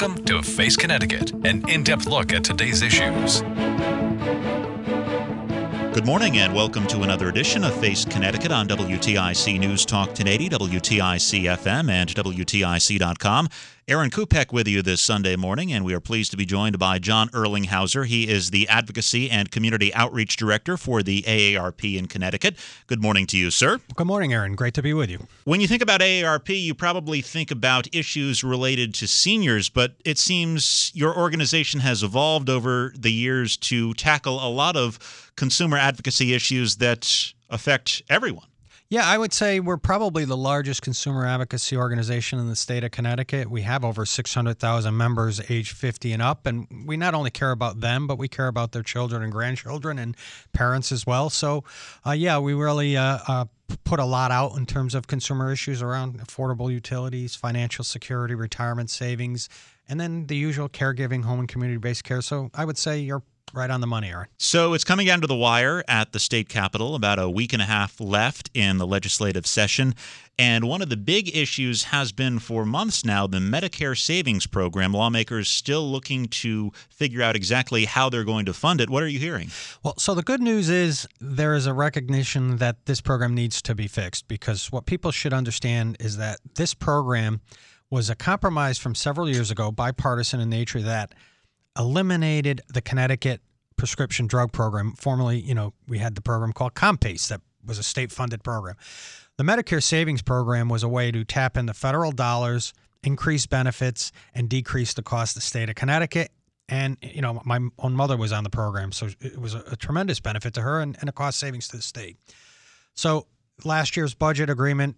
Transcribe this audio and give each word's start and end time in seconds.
Welcome 0.00 0.24
to 0.26 0.42
Face 0.42 0.76
Connecticut, 0.76 1.32
an 1.44 1.68
in 1.68 1.82
depth 1.82 2.06
look 2.06 2.32
at 2.32 2.44
today's 2.44 2.82
issues. 2.82 3.42
Good 5.98 6.06
morning 6.06 6.38
and 6.38 6.54
welcome 6.54 6.86
to 6.86 7.02
another 7.02 7.28
edition 7.28 7.64
of 7.64 7.74
Face 7.80 8.04
Connecticut 8.04 8.52
on 8.52 8.68
WTIC 8.68 9.58
News 9.58 9.84
Talk 9.84 10.10
1080, 10.10 10.48
WTIC 10.50 11.42
FM, 11.58 11.90
and 11.90 12.14
WTIC.com. 12.14 13.48
Aaron 13.88 14.10
Kupec 14.10 14.52
with 14.52 14.68
you 14.68 14.82
this 14.82 15.00
Sunday 15.00 15.34
morning, 15.34 15.72
and 15.72 15.82
we 15.82 15.94
are 15.94 16.00
pleased 16.00 16.30
to 16.30 16.36
be 16.36 16.44
joined 16.44 16.78
by 16.78 16.98
John 16.98 17.30
Erlingheuser. 17.30 18.06
He 18.06 18.28
is 18.28 18.50
the 18.50 18.68
Advocacy 18.68 19.30
and 19.30 19.50
Community 19.50 19.92
Outreach 19.94 20.36
Director 20.36 20.76
for 20.76 21.02
the 21.02 21.22
AARP 21.22 21.98
in 21.98 22.06
Connecticut. 22.06 22.56
Good 22.86 23.00
morning 23.00 23.26
to 23.28 23.38
you, 23.38 23.50
sir. 23.50 23.80
Good 23.96 24.06
morning, 24.06 24.34
Aaron. 24.34 24.54
Great 24.54 24.74
to 24.74 24.82
be 24.82 24.92
with 24.92 25.08
you. 25.08 25.26
When 25.44 25.62
you 25.62 25.66
think 25.66 25.80
about 25.80 26.02
AARP, 26.02 26.60
you 26.60 26.74
probably 26.74 27.22
think 27.22 27.50
about 27.50 27.88
issues 27.92 28.44
related 28.44 28.92
to 28.96 29.08
seniors, 29.08 29.70
but 29.70 29.94
it 30.04 30.18
seems 30.18 30.92
your 30.94 31.16
organization 31.16 31.80
has 31.80 32.02
evolved 32.02 32.50
over 32.50 32.92
the 32.94 33.10
years 33.10 33.56
to 33.56 33.94
tackle 33.94 34.46
a 34.46 34.50
lot 34.50 34.76
of 34.76 35.27
consumer 35.38 35.78
advocacy 35.78 36.34
issues 36.34 36.76
that 36.76 37.32
affect 37.48 38.02
everyone. 38.10 38.48
Yeah, 38.90 39.06
I 39.06 39.18
would 39.18 39.34
say 39.34 39.60
we're 39.60 39.76
probably 39.76 40.24
the 40.24 40.36
largest 40.36 40.80
consumer 40.80 41.26
advocacy 41.26 41.76
organization 41.76 42.38
in 42.38 42.48
the 42.48 42.56
state 42.56 42.84
of 42.84 42.90
Connecticut. 42.90 43.50
We 43.50 43.60
have 43.60 43.84
over 43.84 44.06
600,000 44.06 44.96
members 44.96 45.42
age 45.50 45.72
50 45.72 46.12
and 46.12 46.22
up, 46.22 46.46
and 46.46 46.66
we 46.86 46.96
not 46.96 47.14
only 47.14 47.30
care 47.30 47.50
about 47.50 47.80
them, 47.80 48.06
but 48.06 48.16
we 48.16 48.28
care 48.28 48.48
about 48.48 48.72
their 48.72 48.82
children 48.82 49.22
and 49.22 49.30
grandchildren 49.30 49.98
and 49.98 50.16
parents 50.54 50.90
as 50.90 51.06
well. 51.06 51.28
So, 51.28 51.64
uh, 52.06 52.12
yeah, 52.12 52.38
we 52.38 52.54
really 52.54 52.96
uh, 52.96 53.18
uh, 53.28 53.44
put 53.84 54.00
a 54.00 54.06
lot 54.06 54.30
out 54.30 54.56
in 54.56 54.64
terms 54.64 54.94
of 54.94 55.06
consumer 55.06 55.52
issues 55.52 55.82
around 55.82 56.18
affordable 56.20 56.72
utilities, 56.72 57.34
financial 57.34 57.84
security, 57.84 58.34
retirement 58.34 58.88
savings, 58.88 59.50
and 59.86 60.00
then 60.00 60.28
the 60.28 60.36
usual 60.36 60.70
caregiving, 60.70 61.24
home 61.24 61.40
and 61.40 61.48
community 61.48 61.78
based 61.78 62.04
care. 62.04 62.22
So, 62.22 62.50
I 62.54 62.64
would 62.64 62.78
say 62.78 63.00
you're 63.00 63.22
right 63.52 63.70
on 63.70 63.80
the 63.80 63.86
money, 63.86 64.10
Aaron. 64.10 64.28
So 64.38 64.74
it's 64.74 64.84
coming 64.84 65.06
down 65.06 65.20
to 65.20 65.26
the 65.26 65.36
wire 65.36 65.84
at 65.88 66.12
the 66.12 66.18
state 66.18 66.48
capitol, 66.48 66.94
about 66.94 67.18
a 67.18 67.28
week 67.28 67.52
and 67.52 67.62
a 67.62 67.66
half 67.66 68.00
left 68.00 68.50
in 68.54 68.78
the 68.78 68.86
legislative 68.86 69.46
session. 69.46 69.94
And 70.40 70.68
one 70.68 70.82
of 70.82 70.88
the 70.88 70.96
big 70.96 71.34
issues 71.36 71.84
has 71.84 72.12
been 72.12 72.38
for 72.38 72.64
months 72.64 73.04
now 73.04 73.26
the 73.26 73.38
Medicare 73.38 73.98
Savings 73.98 74.46
Program. 74.46 74.92
Lawmakers 74.92 75.48
still 75.48 75.90
looking 75.90 76.26
to 76.26 76.70
figure 76.88 77.22
out 77.22 77.34
exactly 77.34 77.86
how 77.86 78.08
they're 78.08 78.24
going 78.24 78.46
to 78.46 78.52
fund 78.52 78.80
it. 78.80 78.88
What 78.88 79.02
are 79.02 79.08
you 79.08 79.18
hearing? 79.18 79.50
Well, 79.82 79.94
so 79.98 80.14
the 80.14 80.22
good 80.22 80.40
news 80.40 80.68
is 80.68 81.08
there 81.20 81.54
is 81.54 81.66
a 81.66 81.72
recognition 81.72 82.58
that 82.58 82.86
this 82.86 83.00
program 83.00 83.34
needs 83.34 83.60
to 83.62 83.74
be 83.74 83.88
fixed 83.88 84.28
because 84.28 84.70
what 84.70 84.86
people 84.86 85.10
should 85.10 85.32
understand 85.32 85.96
is 85.98 86.18
that 86.18 86.38
this 86.54 86.72
program 86.72 87.40
was 87.90 88.10
a 88.10 88.14
compromise 88.14 88.78
from 88.78 88.94
several 88.94 89.28
years 89.28 89.50
ago, 89.50 89.72
bipartisan 89.72 90.40
in 90.40 90.50
nature, 90.50 90.82
that 90.82 91.14
eliminated 91.78 92.60
the 92.68 92.80
Connecticut 92.80 93.40
prescription 93.76 94.26
drug 94.26 94.52
program. 94.52 94.92
Formerly, 94.92 95.38
you 95.40 95.54
know, 95.54 95.72
we 95.86 95.98
had 95.98 96.14
the 96.14 96.20
program 96.20 96.52
called 96.52 96.74
ConnPACE 96.74 97.28
that 97.28 97.40
was 97.64 97.78
a 97.78 97.82
state 97.82 98.10
funded 98.10 98.42
program. 98.42 98.76
The 99.36 99.44
Medicare 99.44 99.82
Savings 99.82 100.20
Program 100.20 100.68
was 100.68 100.82
a 100.82 100.88
way 100.88 101.12
to 101.12 101.24
tap 101.24 101.56
into 101.56 101.72
federal 101.72 102.10
dollars, 102.10 102.72
increase 103.04 103.46
benefits, 103.46 104.10
and 104.34 104.48
decrease 104.48 104.94
the 104.94 105.02
cost 105.02 105.36
of 105.36 105.42
the 105.42 105.46
state 105.46 105.68
of 105.68 105.76
Connecticut. 105.76 106.32
And, 106.68 106.98
you 107.00 107.22
know, 107.22 107.40
my 107.44 107.60
own 107.78 107.94
mother 107.94 108.16
was 108.16 108.32
on 108.32 108.44
the 108.44 108.50
program, 108.50 108.92
so 108.92 109.08
it 109.20 109.40
was 109.40 109.54
a, 109.54 109.62
a 109.70 109.76
tremendous 109.76 110.20
benefit 110.20 110.54
to 110.54 110.62
her 110.62 110.80
and, 110.80 110.96
and 111.00 111.08
a 111.08 111.12
cost 111.12 111.38
savings 111.38 111.68
to 111.68 111.76
the 111.76 111.82
state. 111.82 112.16
So 112.94 113.26
last 113.64 113.96
year's 113.96 114.14
budget 114.14 114.50
agreement 114.50 114.96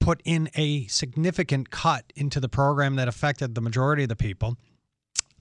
put 0.00 0.22
in 0.24 0.48
a 0.54 0.86
significant 0.86 1.70
cut 1.70 2.04
into 2.16 2.40
the 2.40 2.48
program 2.48 2.96
that 2.96 3.08
affected 3.08 3.54
the 3.54 3.60
majority 3.60 4.04
of 4.04 4.08
the 4.08 4.16
people. 4.16 4.56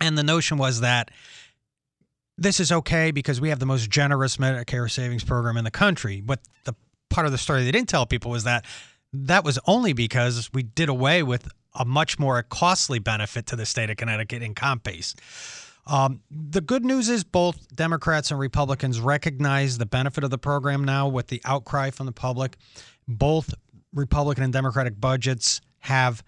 And 0.01 0.17
the 0.17 0.23
notion 0.23 0.57
was 0.57 0.81
that 0.81 1.12
this 2.38 2.59
is 2.59 2.72
okay 2.72 3.12
because 3.12 3.39
we 3.39 3.50
have 3.50 3.59
the 3.59 3.66
most 3.66 3.89
generous 3.89 4.38
Medicare 4.38 4.89
savings 4.89 5.23
program 5.23 5.57
in 5.57 5.63
the 5.63 5.72
country. 5.72 6.22
But 6.22 6.39
the 6.63 6.75
part 7.09 7.25
of 7.25 7.31
the 7.31 7.38
story 7.38 7.63
they 7.63 7.72
didn't 7.72 7.89
tell 7.89 8.06
people 8.06 8.31
was 8.31 8.45
that 8.45 8.66
that 9.13 9.44
was 9.44 9.59
only 9.67 9.94
because 9.94 10.50
we 10.53 10.63
did 10.63 10.90
away 10.90 11.22
with 11.22 11.47
a 11.75 11.85
much 11.85 12.17
more 12.19 12.41
costly 12.44 13.00
benefit 13.00 13.45
to 13.47 13.56
the 13.56 13.66
state 13.66 13.90
of 13.90 13.97
Connecticut 13.97 14.41
in 14.41 14.56
ConnPACE. 14.56 15.16
Um, 15.88 16.22
the 16.29 16.61
good 16.61 16.85
news 16.85 17.09
is 17.09 17.23
both 17.23 17.75
Democrats 17.75 18.31
and 18.31 18.40
Republicans 18.40 19.00
recognize 19.00 19.78
the 19.78 19.85
benefit 19.85 20.23
of 20.23 20.29
the 20.29 20.38
program 20.38 20.84
now 20.84 21.07
with 21.07 21.28
the 21.28 21.41
outcry 21.45 21.90
from 21.90 22.06
the 22.06 22.11
public. 22.11 22.57
Both 23.07 23.53
Republican 23.94 24.44
and 24.44 24.53
Democratic 24.53 25.00
budgets 25.00 25.61
have 25.79 26.23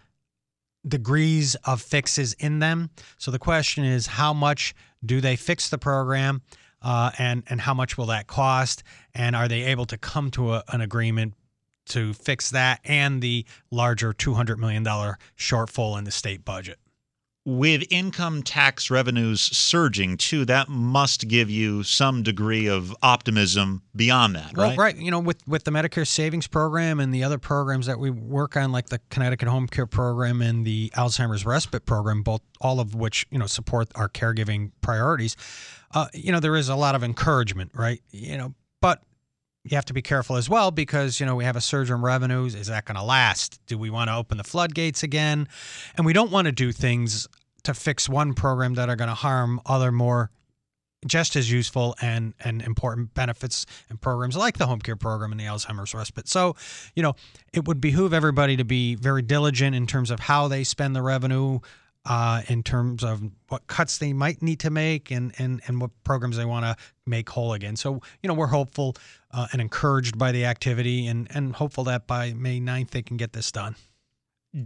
degrees 0.88 1.56
of 1.64 1.82
fixes 1.82 2.34
in 2.34 2.60
them. 2.60 2.90
So 3.18 3.32
the 3.32 3.40
question 3.40 3.86
is, 3.86 4.08
how 4.08 4.34
much 4.34 4.74
do 5.06 5.22
they 5.22 5.36
fix 5.36 5.70
the 5.70 5.78
program, 5.78 6.42
uh, 6.82 7.12
and 7.18 7.44
and 7.50 7.62
how 7.62 7.74
much 7.74 7.98
will 7.98 8.08
that 8.08 8.28
cost, 8.28 8.84
and 9.14 9.36
are 9.36 9.48
they 9.48 9.64
able 9.64 9.86
to 9.86 9.98
come 9.98 10.32
to 10.32 10.54
a, 10.54 10.64
an 10.70 10.82
agreement 10.82 11.34
to 11.86 12.14
fix 12.14 12.50
that 12.52 12.80
and 12.84 13.22
the 13.22 13.46
larger 13.72 14.14
two 14.14 14.34
hundred 14.34 14.60
million 14.60 14.84
dollar 14.84 15.18
shortfall 15.38 15.98
in 15.98 16.04
the 16.04 16.12
state 16.12 16.44
budget? 16.44 16.78
With 17.46 17.84
income 17.90 18.42
tax 18.42 18.90
revenues 18.90 19.42
surging 19.42 20.16
too, 20.16 20.46
that 20.46 20.70
must 20.70 21.28
give 21.28 21.50
you 21.50 21.84
some 21.84 22.24
degree 22.24 22.68
of 22.68 22.96
optimism 23.02 23.82
beyond 23.94 24.36
that, 24.36 24.56
right? 24.56 24.70
Well, 24.70 24.76
right. 24.78 24.96
You 24.96 25.12
know, 25.12 25.20
with 25.20 25.46
with 25.46 25.66
the 25.66 25.72
Medicare 25.72 26.08
Savings 26.08 26.48
Program 26.48 27.02
and 27.02 27.14
the 27.14 27.26
other 27.26 27.38
programs 27.38 27.86
that 27.88 28.00
we 28.00 28.10
work 28.10 28.56
on, 28.56 28.72
like 28.72 28.88
the 28.88 29.02
Connecticut 29.10 29.50
Home 29.50 29.68
Care 29.68 29.86
Program 29.86 30.42
and 30.42 30.66
the 30.66 30.90
Alzheimer's 30.96 31.46
Respite 31.46 31.86
Program, 31.86 32.24
both 32.24 32.40
all 32.62 32.80
of 32.80 32.96
which 32.96 33.28
you 33.30 33.38
know 33.38 33.48
support 33.48 33.90
our 33.96 34.08
caregiving 34.08 34.72
priorities. 34.80 35.36
Uh, 35.94 36.08
you 36.14 36.32
know, 36.32 36.40
there 36.40 36.56
is 36.56 36.70
a 36.70 36.76
lot 36.78 36.96
of 36.96 37.04
encouragement, 37.04 37.72
right? 37.74 38.02
You 38.12 38.38
know, 38.38 38.54
but 38.80 39.04
you 39.64 39.76
have 39.76 39.86
to 39.86 39.94
be 39.94 40.02
careful 40.02 40.36
as 40.36 40.50
well 40.50 40.72
because 40.72 41.20
you 41.20 41.26
know 41.26 41.36
we 41.36 41.46
have 41.46 41.56
a 41.56 41.62
surge 41.62 41.90
in 41.90 42.02
revenues. 42.02 42.56
Is 42.56 42.68
that 42.68 42.86
going 42.86 42.98
to 42.98 43.04
last? 43.04 43.60
Do 43.66 43.78
we 43.78 43.90
want 43.90 44.10
to 44.10 44.16
open 44.16 44.38
the 44.38 44.44
floodgates 44.44 45.04
again? 45.04 45.48
And 45.96 46.06
we 46.06 46.14
don't 46.14 46.32
want 46.32 46.46
to 46.46 46.52
do 46.52 46.72
things 46.72 47.28
to 47.64 47.74
fix 47.74 48.10
one 48.10 48.34
program 48.34 48.74
that 48.74 48.90
are 48.90 48.96
going 48.96 49.10
to 49.10 49.16
harm 49.16 49.62
other 49.66 49.92
more 49.92 50.32
just 51.06 51.36
as 51.36 51.52
useful 51.52 51.96
and 52.02 52.34
and 52.40 52.62
important 52.62 53.14
benefits 53.14 53.66
and 53.90 54.00
programs 54.00 54.38
like 54.38 54.58
the 54.58 54.68
home 54.68 54.80
care 54.80 54.96
program 54.96 55.32
and 55.32 55.40
the 55.40 55.46
Alzheimer's 55.46 55.94
respite. 55.94 56.28
So, 56.28 56.56
you 56.96 57.04
know, 57.04 57.16
it 57.54 57.66
would 57.68 57.82
behoove 57.82 58.14
everybody 58.14 58.58
to 58.58 58.64
be 58.64 58.96
very 58.96 59.22
diligent 59.22 59.76
in 59.76 59.88
terms 59.88 60.12
of 60.12 60.22
how 60.22 60.48
they 60.48 60.64
spend 60.64 60.96
the 60.96 61.02
revenue, 61.02 61.60
uh, 62.06 62.42
in 62.48 62.64
terms 62.64 63.04
of 63.04 63.22
what 63.48 63.66
cuts 63.68 63.98
they 63.98 64.14
might 64.14 64.42
need 64.42 64.60
to 64.60 64.70
make 64.70 65.12
and 65.12 65.34
and 65.38 65.62
and 65.68 65.80
what 65.80 65.92
programs 66.04 66.38
they 66.38 66.46
want 66.46 66.66
to 66.66 66.76
make 67.06 67.30
whole 67.30 67.54
again. 67.54 67.76
So, 67.76 68.02
you 68.22 68.28
know, 68.28 68.34
we're 68.34 68.48
hopeful 68.48 68.96
uh, 69.32 69.48
and 69.52 69.62
encouraged 69.62 70.18
by 70.18 70.32
the 70.32 70.46
activity 70.46 71.08
and 71.08 71.28
and 71.34 71.56
hopeful 71.56 71.84
that 71.86 72.08
by 72.08 72.34
May 72.34 72.60
9th 72.60 72.92
they 72.92 73.02
can 73.02 73.18
get 73.18 73.34
this 73.34 73.52
done. 73.52 73.76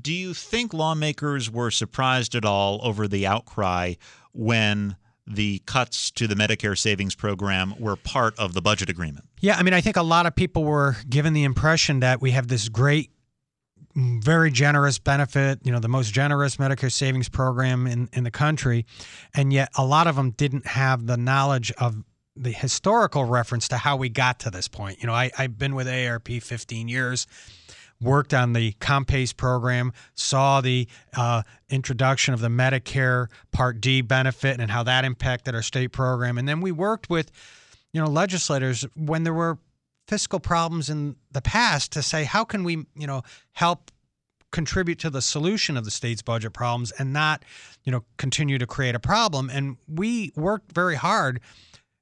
Do 0.01 0.13
you 0.13 0.33
think 0.33 0.73
lawmakers 0.73 1.49
were 1.49 1.71
surprised 1.71 2.35
at 2.35 2.43
all 2.43 2.81
over 2.83 3.07
the 3.07 3.25
outcry 3.25 3.93
when 4.33 4.97
the 5.25 5.61
cuts 5.65 6.11
to 6.11 6.27
the 6.27 6.35
Medicare 6.35 6.77
savings 6.77 7.15
program 7.15 7.73
were 7.79 7.95
part 7.95 8.37
of 8.37 8.53
the 8.53 8.61
budget 8.61 8.89
agreement? 8.89 9.25
Yeah, 9.39 9.57
I 9.57 9.63
mean, 9.63 9.73
I 9.73 9.81
think 9.81 9.95
a 9.95 10.03
lot 10.03 10.25
of 10.25 10.35
people 10.35 10.63
were 10.63 10.97
given 11.07 11.33
the 11.33 11.43
impression 11.43 11.99
that 11.99 12.21
we 12.21 12.31
have 12.31 12.47
this 12.47 12.69
great, 12.69 13.11
very 13.97 14.51
generous 14.51 14.99
benefit, 14.99 15.59
you 15.63 15.71
know, 15.71 15.79
the 15.79 15.87
most 15.87 16.13
generous 16.13 16.57
Medicare 16.57 16.91
savings 16.91 17.29
program 17.29 17.87
in, 17.87 18.07
in 18.13 18.23
the 18.23 18.31
country. 18.31 18.85
And 19.33 19.51
yet 19.51 19.69
a 19.75 19.83
lot 19.83 20.05
of 20.05 20.15
them 20.15 20.31
didn't 20.31 20.67
have 20.67 21.07
the 21.07 21.17
knowledge 21.17 21.71
of 21.79 22.03
the 22.35 22.51
historical 22.51 23.25
reference 23.25 23.67
to 23.69 23.77
how 23.77 23.97
we 23.97 24.09
got 24.09 24.39
to 24.41 24.51
this 24.51 24.67
point. 24.67 25.01
You 25.01 25.07
know, 25.07 25.13
I, 25.13 25.31
I've 25.37 25.57
been 25.57 25.73
with 25.73 25.87
ARP 25.87 26.27
15 26.27 26.87
years 26.87 27.25
worked 27.99 28.33
on 28.33 28.53
the 28.53 28.73
ConnPACE 28.73 29.35
program, 29.35 29.91
saw 30.13 30.61
the 30.61 30.87
uh, 31.15 31.43
introduction 31.69 32.33
of 32.33 32.39
the 32.39 32.47
Medicare 32.47 33.27
Part 33.51 33.81
D 33.81 34.01
benefit 34.01 34.59
and 34.59 34.69
how 34.69 34.83
that 34.83 35.05
impacted 35.05 35.55
our 35.55 35.61
state 35.61 35.91
program. 35.91 36.37
And 36.37 36.47
then 36.47 36.61
we 36.61 36.71
worked 36.71 37.09
with, 37.09 37.31
you 37.93 38.01
know, 38.01 38.07
legislators 38.07 38.85
when 38.95 39.23
there 39.23 39.33
were 39.33 39.57
fiscal 40.07 40.39
problems 40.39 40.89
in 40.89 41.15
the 41.31 41.41
past 41.41 41.91
to 41.91 42.01
say, 42.01 42.23
how 42.23 42.43
can 42.43 42.63
we, 42.63 42.85
you 42.95 43.07
know, 43.07 43.21
help 43.53 43.91
contribute 44.51 44.99
to 44.99 45.09
the 45.09 45.21
solution 45.21 45.75
of 45.77 45.85
the 45.85 45.91
state's 45.91 46.21
budget 46.21 46.53
problems 46.53 46.91
and 46.91 47.11
not, 47.11 47.43
you 47.83 47.91
know, 47.91 48.03
continue 48.17 48.57
to 48.57 48.65
create 48.65 48.95
a 48.95 48.99
problem. 48.99 49.49
And 49.49 49.77
we 49.87 50.31
worked 50.35 50.71
very 50.71 50.95
hard, 50.95 51.41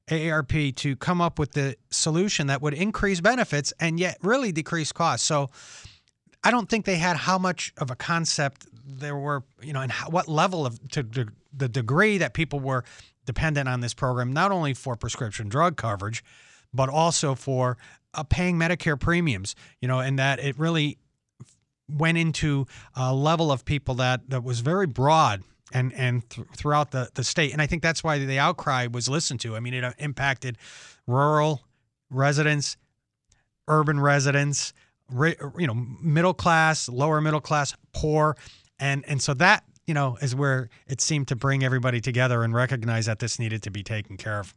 AARP, 0.09 0.75
to 0.75 0.95
come 0.95 1.21
up 1.21 1.39
with 1.39 1.53
the 1.53 1.75
solution 1.89 2.47
that 2.47 2.61
would 2.61 2.73
increase 2.73 3.19
benefits 3.19 3.73
and 3.79 3.99
yet 3.99 4.17
really 4.21 4.51
decrease 4.51 4.91
costs. 4.91 5.25
So 5.25 5.49
I 6.43 6.51
don't 6.51 6.69
think 6.69 6.85
they 6.85 6.97
had 6.97 7.17
how 7.17 7.39
much 7.39 7.73
of 7.77 7.89
a 7.89 7.95
concept 7.95 8.67
there 8.85 9.15
were, 9.15 9.43
you 9.63 9.73
know, 9.73 9.81
and 9.81 9.91
how, 9.91 10.09
what 10.09 10.27
level 10.27 10.65
of 10.65 10.79
to, 10.89 11.03
to 11.03 11.27
the 11.51 11.67
degree 11.67 12.19
that 12.19 12.35
people 12.35 12.59
were 12.59 12.83
dependent 13.25 13.67
on 13.67 13.79
this 13.79 13.95
program, 13.95 14.31
not 14.31 14.51
only 14.51 14.75
for 14.75 14.95
prescription 14.95 15.49
drug 15.49 15.75
coverage, 15.75 16.23
but 16.75 16.89
also 16.89 17.35
for 17.35 17.77
uh, 18.13 18.23
paying 18.23 18.57
Medicare 18.57 18.99
premiums, 18.99 19.55
you 19.81 19.87
know, 19.87 19.99
and 19.99 20.19
that 20.19 20.39
it 20.39 20.57
really 20.57 20.97
went 21.89 22.17
into 22.17 22.65
a 22.95 23.13
level 23.13 23.51
of 23.51 23.65
people 23.65 23.95
that, 23.95 24.29
that 24.29 24.43
was 24.43 24.61
very 24.61 24.87
broad 24.87 25.43
and 25.73 25.93
and 25.93 26.27
th- 26.29 26.47
throughout 26.55 26.91
the, 26.91 27.09
the 27.15 27.23
state. 27.23 27.51
And 27.51 27.61
I 27.61 27.67
think 27.67 27.81
that's 27.81 28.03
why 28.03 28.19
the 28.19 28.39
outcry 28.39 28.87
was 28.87 29.09
listened 29.09 29.39
to. 29.41 29.55
I 29.55 29.59
mean, 29.59 29.73
it 29.73 29.83
uh, 29.83 29.91
impacted 29.97 30.57
rural 31.07 31.61
residents, 32.09 32.77
urban 33.67 33.99
residents, 33.99 34.73
you 35.11 35.67
know, 35.67 35.73
middle 35.73 36.33
class, 36.33 36.89
lower 36.89 37.21
middle 37.21 37.41
class, 37.41 37.75
poor, 37.93 38.37
and 38.79 39.03
and 39.07 39.21
so 39.21 39.33
that 39.35 39.63
you 39.87 39.93
know 39.93 40.17
is 40.21 40.35
where 40.35 40.69
it 40.87 41.01
seemed 41.01 41.27
to 41.29 41.35
bring 41.35 41.63
everybody 41.63 42.01
together 42.01 42.43
and 42.43 42.53
recognize 42.53 43.05
that 43.05 43.19
this 43.19 43.39
needed 43.39 43.63
to 43.63 43.71
be 43.71 43.83
taken 43.83 44.17
care 44.17 44.39
of. 44.39 44.53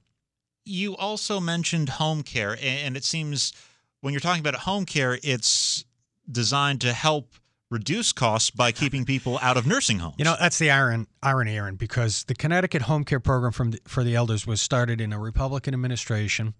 You 0.68 0.96
also 0.96 1.40
mentioned 1.40 1.88
home 1.88 2.22
care, 2.22 2.58
and 2.62 2.96
it 2.96 3.04
seems 3.04 3.52
when 4.00 4.12
you're 4.12 4.20
talking 4.20 4.40
about 4.40 4.54
home 4.54 4.84
care, 4.84 5.18
it's 5.22 5.84
designed 6.30 6.82
to 6.82 6.92
help 6.92 7.32
reduce 7.70 8.12
costs 8.12 8.50
by 8.50 8.72
keeping 8.72 9.04
people 9.04 9.38
out 9.42 9.56
of 9.56 9.66
nursing 9.66 9.98
homes. 9.98 10.16
You 10.18 10.24
know, 10.24 10.36
that's 10.38 10.58
the 10.58 10.70
iron, 10.70 11.06
irony, 11.22 11.56
Aaron, 11.56 11.76
because 11.76 12.24
the 12.24 12.34
Connecticut 12.34 12.82
Home 12.82 13.04
Care 13.04 13.20
Program 13.20 13.52
from 13.52 13.72
the, 13.72 13.80
for 13.86 14.04
the 14.04 14.14
elders 14.14 14.46
was 14.46 14.60
started 14.60 15.00
in 15.00 15.12
a 15.12 15.18
Republican 15.18 15.74
administration 15.74 16.54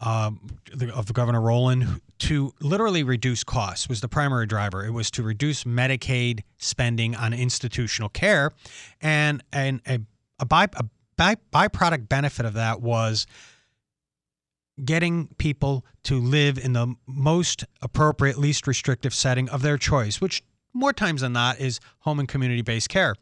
um, 0.00 0.40
of 0.92 1.12
Governor 1.12 1.40
Rowland 1.40 2.00
to 2.18 2.52
literally 2.60 3.02
reduce 3.02 3.44
costs 3.44 3.88
was 3.88 4.00
the 4.00 4.08
primary 4.08 4.46
driver. 4.46 4.84
It 4.84 4.90
was 4.90 5.10
to 5.12 5.22
reduce 5.22 5.64
Medicaid 5.64 6.40
spending 6.58 7.14
on 7.14 7.32
institutional 7.32 8.08
care, 8.08 8.52
and 9.00 9.42
and 9.52 9.80
a 9.86 10.00
a, 10.38 10.44
by, 10.44 10.64
a 10.64 10.84
by, 11.16 11.36
byproduct 11.52 12.08
benefit 12.08 12.46
of 12.46 12.54
that 12.54 12.80
was 12.80 13.26
getting 14.84 15.28
people 15.38 15.84
to 16.04 16.20
live 16.20 16.58
in 16.58 16.74
the 16.74 16.94
most 17.06 17.64
appropriate, 17.80 18.38
least 18.38 18.66
restrictive 18.66 19.14
setting 19.14 19.48
of 19.48 19.62
their 19.62 19.78
choice, 19.78 20.20
which 20.20 20.42
more 20.74 20.92
times 20.92 21.22
than 21.22 21.32
not 21.32 21.58
is 21.58 21.80
home 22.00 22.18
and 22.20 22.28
community 22.28 22.62
based 22.62 22.88
care. 22.88 23.14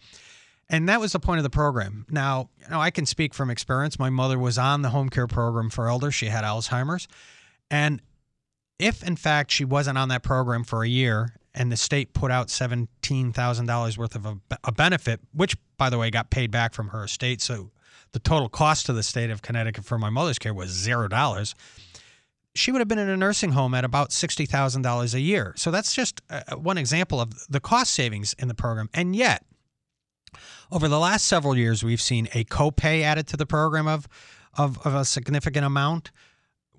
And 0.69 0.89
that 0.89 1.01
was 1.01 1.13
the 1.13 1.21
point 1.21 1.39
of 1.39 1.45
the 1.45 1.51
program. 1.51 2.07
Now, 2.11 2.49
you 2.59 2.69
know, 2.71 2.81
I 2.81 2.91
can 2.91 3.07
speak 3.07 3.35
from 3.35 3.51
experience. 3.51 3.99
My 3.99 4.11
mother 4.11 4.39
was 4.39 4.59
on 4.59 4.83
the 4.83 4.91
home 4.91 5.11
care 5.11 5.27
program 5.27 5.71
for 5.71 5.89
elders. 5.89 6.15
She 6.15 6.27
had 6.27 6.43
Alzheimer's. 6.43 7.07
And 7.71 8.01
if, 8.79 9.03
in 9.03 9.17
fact, 9.17 9.51
she 9.51 9.65
wasn't 9.65 9.99
on 9.99 10.09
that 10.09 10.23
program 10.23 10.65
for 10.65 10.83
a 10.83 10.89
year 10.89 11.37
and 11.55 11.71
the 11.71 11.77
state 11.77 12.13
put 12.15 12.31
out 12.31 12.49
$17,000 12.49 13.99
worth 13.99 14.17
of 14.17 14.27
a, 14.27 14.39
a, 14.65 14.73
benefit, 14.73 15.21
which, 15.33 15.57
by 15.77 15.89
the 15.89 15.99
way, 15.99 16.11
got 16.11 16.31
paid 16.31 16.51
back 16.51 16.75
from 16.75 16.89
her 16.89 17.05
estate. 17.05 17.41
So 17.41 17.71
the 18.15 18.19
total 18.19 18.49
cost 18.49 18.87
to 18.87 18.95
the 18.95 19.03
state 19.03 19.29
of 19.29 19.43
Connecticut 19.43 19.85
for 19.85 19.99
my 19.99 20.09
mother's 20.09 20.39
care 20.39 20.55
was 20.55 20.71
$0 20.71 21.55
she 22.55 22.71
would 22.71 22.81
have 22.81 22.89
been 22.89 22.99
in 22.99 23.09
a 23.09 23.17
nursing 23.17 23.53
home 23.53 23.75
at 23.75 23.85
about 23.85 24.11
$60,000 24.11 25.15
a 25.15 25.21
year. 25.21 25.55
So 25.57 25.71
that's 25.71 25.95
just 25.95 26.23
uh, 26.31 26.57
one 26.57 26.79
example 26.79 27.21
of 27.21 27.47
the 27.49 27.61
cost 27.61 27.93
savings 27.93 28.35
in 28.39 28.49
the 28.49 28.55
program. 28.55 28.89
And 28.95 29.17
yet, 29.17 29.45
over 30.71 30.89
the 30.89 30.99
last 30.99 31.27
several 31.27 31.57
years, 31.57 31.83
we've 31.83 32.01
seen 32.01 32.29
a 32.33 32.45
copay 32.45 33.03
added 33.03 33.27
to 33.29 33.37
the 33.37 33.47
program 33.47 33.89
of, 33.89 34.09
of, 34.57 34.85
of 34.87 34.95
a 34.95 35.05
significant 35.05 35.67
amount, 35.67 36.13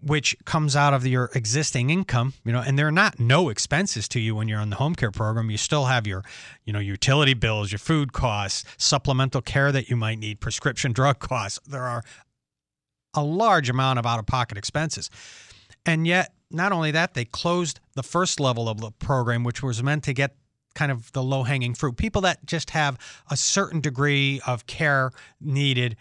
which 0.05 0.37
comes 0.45 0.75
out 0.75 0.93
of 0.93 1.05
your 1.07 1.31
existing 1.33 1.89
income, 1.89 2.33
you 2.43 2.51
know, 2.51 2.61
and 2.61 2.77
they're 2.77 2.91
not 2.91 3.19
no 3.19 3.49
expenses 3.49 4.07
to 4.09 4.19
you 4.19 4.35
when 4.35 4.47
you're 4.47 4.59
on 4.59 4.69
the 4.69 4.75
home 4.75 4.93
care 4.93 5.09
program. 5.09 5.49
You 5.49 5.57
still 5.57 5.85
have 5.85 6.05
your, 6.05 6.23
you 6.63 6.71
know, 6.71 6.79
utility 6.79 7.33
bills, 7.33 7.71
your 7.71 7.79
food 7.79 8.13
costs, 8.13 8.63
supplemental 8.77 9.41
care 9.41 9.71
that 9.71 9.89
you 9.89 9.95
might 9.95 10.19
need, 10.19 10.39
prescription 10.39 10.93
drug 10.93 11.17
costs. 11.17 11.59
There 11.67 11.81
are 11.81 12.03
a 13.15 13.23
large 13.23 13.67
amount 13.67 13.97
of 13.97 14.05
out 14.05 14.19
of 14.19 14.27
pocket 14.27 14.59
expenses. 14.59 15.09
And 15.87 16.05
yet, 16.05 16.33
not 16.51 16.71
only 16.71 16.91
that, 16.91 17.15
they 17.15 17.25
closed 17.25 17.79
the 17.95 18.03
first 18.03 18.39
level 18.39 18.69
of 18.69 18.79
the 18.79 18.91
program, 18.91 19.43
which 19.43 19.63
was 19.63 19.81
meant 19.81 20.03
to 20.03 20.13
get 20.13 20.35
kind 20.75 20.91
of 20.91 21.11
the 21.13 21.23
low 21.23 21.43
hanging 21.43 21.73
fruit. 21.73 21.97
People 21.97 22.21
that 22.21 22.45
just 22.45 22.69
have 22.71 22.99
a 23.31 23.37
certain 23.37 23.81
degree 23.81 24.39
of 24.45 24.67
care 24.67 25.11
needed, 25.41 25.95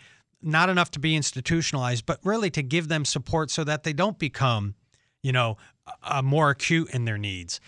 not 0.45 0.69
enough 0.69 0.91
to 0.93 0.99
be 0.99 1.17
institutionalized, 1.17 2.07
but 2.07 2.21
really 2.23 2.51
to 2.51 2.63
give 2.63 2.89
them 2.89 3.05
support 3.05 3.51
so 3.51 3.65
that 3.65 3.83
they 3.83 3.93
don't 3.93 4.19
become, 4.19 4.75
you 5.23 5.33
know, 5.33 5.57
uh, 6.03 6.23
more 6.23 6.51
acute 6.51 6.91
in 6.91 7.05
their 7.05 7.19
needs. 7.19 7.61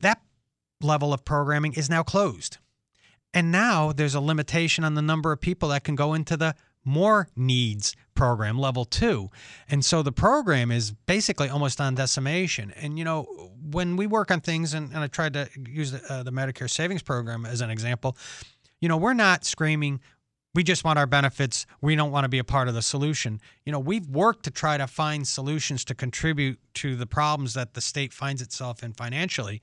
That 0.00 0.20
level 0.80 1.12
of 1.12 1.24
programming 1.24 1.74
is 1.74 1.88
now 1.88 2.02
closed. 2.02 2.58
And 3.32 3.52
now 3.52 3.92
there's 3.92 4.14
a 4.14 4.20
limitation 4.20 4.82
on 4.82 4.94
the 4.94 5.02
number 5.02 5.30
of 5.30 5.40
people 5.40 5.68
that 5.68 5.84
can 5.84 5.94
go 5.94 6.14
into 6.14 6.36
the 6.36 6.54
more 6.84 7.28
needs 7.36 7.94
program, 8.14 8.58
level 8.58 8.84
two. 8.84 9.30
And 9.68 9.84
so 9.84 10.02
the 10.02 10.12
program 10.12 10.70
is 10.70 10.92
basically 10.92 11.48
almost 11.48 11.80
on 11.80 11.94
decimation. 11.94 12.72
And, 12.72 12.98
you 12.98 13.04
know, 13.04 13.22
when 13.70 13.96
we 13.96 14.06
work 14.06 14.30
on 14.30 14.40
things, 14.40 14.74
and, 14.74 14.90
and 14.90 14.98
I 14.98 15.06
tried 15.06 15.34
to 15.34 15.48
use 15.68 15.92
the, 15.92 16.02
uh, 16.12 16.22
the 16.22 16.32
Medicare 16.32 16.70
savings 16.70 17.02
program 17.02 17.46
as 17.46 17.60
an 17.60 17.70
example, 17.70 18.16
you 18.80 18.88
know, 18.88 18.96
we're 18.96 19.14
not 19.14 19.44
screaming, 19.44 20.00
we 20.54 20.62
just 20.62 20.84
want 20.84 20.98
our 20.98 21.06
benefits. 21.06 21.66
We 21.80 21.94
don't 21.94 22.10
want 22.10 22.24
to 22.24 22.28
be 22.28 22.38
a 22.38 22.44
part 22.44 22.68
of 22.68 22.74
the 22.74 22.82
solution. 22.82 23.40
You 23.64 23.72
know, 23.72 23.78
we've 23.78 24.08
worked 24.08 24.44
to 24.44 24.50
try 24.50 24.76
to 24.76 24.86
find 24.86 25.26
solutions 25.26 25.84
to 25.86 25.94
contribute 25.94 26.58
to 26.74 26.96
the 26.96 27.06
problems 27.06 27.54
that 27.54 27.74
the 27.74 27.80
state 27.80 28.12
finds 28.12 28.42
itself 28.42 28.82
in 28.82 28.92
financially. 28.92 29.62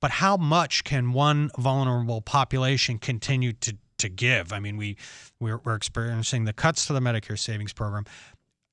But 0.00 0.12
how 0.12 0.36
much 0.36 0.84
can 0.84 1.12
one 1.12 1.50
vulnerable 1.58 2.20
population 2.20 2.98
continue 2.98 3.52
to 3.54 3.76
to 3.98 4.08
give. 4.08 4.52
I 4.52 4.58
mean, 4.58 4.76
we 4.76 4.96
we're, 5.40 5.58
we're 5.64 5.74
experiencing 5.74 6.44
the 6.44 6.52
cuts 6.52 6.86
to 6.86 6.92
the 6.92 7.00
Medicare 7.00 7.38
savings 7.38 7.72
program, 7.72 8.04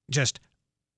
just 0.09 0.39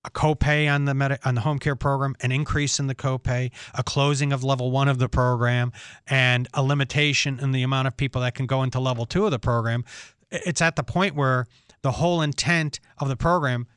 a 0.06 0.10
copay 0.10 0.74
on 0.74 0.86
the 0.86 0.94
med- 0.94 1.19
on 1.24 1.36
the 1.36 1.42
home 1.42 1.60
care 1.60 1.75
program, 1.75 2.16
an 2.22 2.31
increase 2.31 2.80
in 2.80 2.88
the 2.88 2.96
copay, 2.96 3.51
a 3.74 3.84
closing 3.84 4.34
of 4.34 4.44
level 4.44 4.69
one 4.72 4.89
of 4.89 4.98
the 5.00 5.07
program, 5.07 5.72
and 6.07 6.48
a 6.54 6.62
limitation 6.62 7.39
in 7.39 7.51
the 7.51 7.63
amount 7.63 7.88
of 7.88 7.96
people 7.96 8.22
that 8.22 8.36
can 8.36 8.46
go 8.46 8.63
into 8.63 8.79
level 8.79 9.06
two 9.06 9.25
of 9.25 9.32
the 9.32 9.39
program. 9.39 9.86
It's 10.34 10.62
at 10.62 10.75
the 10.75 10.84
point 10.84 11.16
where 11.16 11.48
the 11.82 11.92
whole 11.92 12.22
intent 12.22 12.80
of 12.98 13.08
the 13.08 13.16
program, 13.16 13.68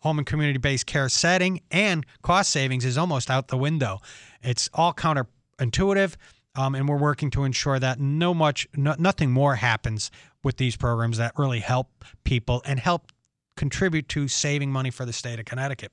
home 0.00 0.18
and 0.18 0.26
community 0.26 0.58
based 0.58 0.86
care 0.86 1.08
setting 1.08 1.60
and 1.70 2.04
cost 2.22 2.50
savings, 2.50 2.84
is 2.84 2.98
almost 2.98 3.30
out 3.30 3.48
the 3.48 3.56
window. 3.56 4.00
It's 4.42 4.68
all 4.74 4.92
counterintuitive. 4.92 6.16
Um, 6.54 6.74
and 6.74 6.86
we're 6.86 6.98
working 6.98 7.30
to 7.30 7.44
ensure 7.44 7.78
that 7.78 7.98
no 7.98 8.34
much, 8.34 8.68
no, 8.76 8.94
nothing 8.98 9.30
more 9.30 9.54
happens 9.54 10.10
with 10.44 10.58
these 10.58 10.76
programs 10.76 11.16
that 11.16 11.32
really 11.38 11.60
help 11.60 12.04
people 12.24 12.60
and 12.66 12.78
help 12.78 13.10
contribute 13.56 14.08
to 14.08 14.28
saving 14.28 14.70
money 14.70 14.90
for 14.90 15.06
the 15.06 15.12
state 15.12 15.38
of 15.38 15.46
Connecticut. 15.46 15.92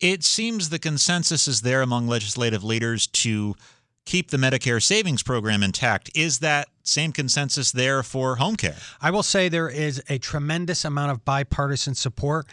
It 0.00 0.24
seems 0.24 0.70
the 0.70 0.78
consensus 0.78 1.46
is 1.46 1.60
there 1.60 1.82
among 1.82 2.08
legislative 2.08 2.64
leaders 2.64 3.06
to 3.08 3.54
keep 4.04 4.30
the 4.30 4.36
Medicare 4.36 4.82
savings 4.82 5.22
program 5.22 5.62
intact. 5.62 6.10
Is 6.14 6.40
that 6.40 6.68
same 6.82 7.12
consensus 7.12 7.72
there 7.72 8.02
for 8.02 8.36
home 8.36 8.56
care? 8.56 8.76
I 9.00 9.10
will 9.10 9.22
say 9.22 9.48
there 9.48 9.68
is 9.68 10.02
a 10.08 10.18
tremendous 10.18 10.84
amount 10.84 11.12
of 11.12 11.24
bipartisan 11.24 11.94
support 11.94 12.46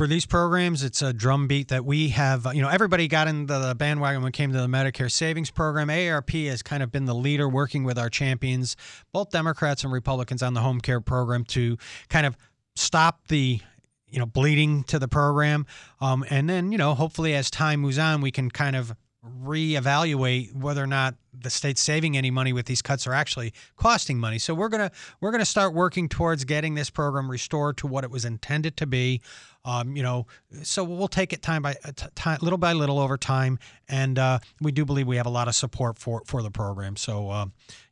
for 0.00 0.06
these 0.06 0.24
programs, 0.24 0.82
it's 0.82 1.02
a 1.02 1.12
drumbeat 1.12 1.68
that 1.68 1.84
we 1.84 2.08
have. 2.08 2.46
You 2.54 2.62
know, 2.62 2.70
everybody 2.70 3.06
got 3.06 3.28
into 3.28 3.58
the 3.58 3.74
bandwagon 3.74 4.22
when 4.22 4.30
it 4.30 4.32
came 4.32 4.50
to 4.50 4.58
the 4.58 4.66
Medicare 4.66 5.10
savings 5.10 5.50
program. 5.50 5.90
ARP 5.90 6.30
has 6.30 6.62
kind 6.62 6.82
of 6.82 6.90
been 6.90 7.04
the 7.04 7.14
leader, 7.14 7.46
working 7.50 7.84
with 7.84 7.98
our 7.98 8.08
champions, 8.08 8.76
both 9.12 9.28
Democrats 9.28 9.84
and 9.84 9.92
Republicans, 9.92 10.42
on 10.42 10.54
the 10.54 10.62
home 10.62 10.80
care 10.80 11.02
program 11.02 11.44
to 11.44 11.76
kind 12.08 12.24
of 12.24 12.34
stop 12.76 13.28
the 13.28 13.60
you 14.08 14.18
know 14.18 14.24
bleeding 14.24 14.84
to 14.84 14.98
the 14.98 15.06
program 15.06 15.66
um, 16.00 16.24
and 16.30 16.48
then 16.48 16.72
you 16.72 16.78
know 16.78 16.94
hopefully 16.94 17.34
as 17.34 17.50
time 17.50 17.80
moves 17.80 17.98
on 17.98 18.22
we 18.22 18.30
can 18.30 18.50
kind 18.50 18.74
of 18.74 18.94
reevaluate 19.24 20.54
whether 20.54 20.82
or 20.82 20.86
not 20.86 21.14
the 21.38 21.50
state's 21.50 21.82
saving 21.82 22.16
any 22.16 22.30
money 22.30 22.52
with 22.52 22.66
these 22.66 22.80
cuts 22.80 23.06
are 23.06 23.12
actually 23.12 23.52
costing 23.76 24.18
money. 24.18 24.38
So 24.38 24.54
we're 24.54 24.68
gonna 24.68 24.90
we're 25.20 25.30
gonna 25.30 25.44
start 25.44 25.74
working 25.74 26.08
towards 26.08 26.44
getting 26.44 26.74
this 26.74 26.88
program 26.88 27.30
restored 27.30 27.76
to 27.78 27.86
what 27.86 28.04
it 28.04 28.10
was 28.10 28.24
intended 28.24 28.76
to 28.78 28.86
be. 28.86 29.20
Um, 29.64 29.94
you 29.94 30.02
know, 30.02 30.26
so 30.62 30.82
we'll 30.82 31.08
take 31.08 31.34
it 31.34 31.42
time 31.42 31.60
by 31.62 31.76
uh, 31.84 31.92
time, 32.14 32.38
little 32.40 32.58
by 32.58 32.72
little 32.72 32.98
over 32.98 33.18
time, 33.18 33.58
and 33.88 34.18
uh, 34.18 34.38
we 34.60 34.72
do 34.72 34.86
believe 34.86 35.06
we 35.06 35.16
have 35.16 35.26
a 35.26 35.30
lot 35.30 35.48
of 35.48 35.54
support 35.54 35.98
for 35.98 36.22
for 36.24 36.42
the 36.42 36.50
program. 36.50 36.96
So 36.96 37.28
uh, 37.28 37.46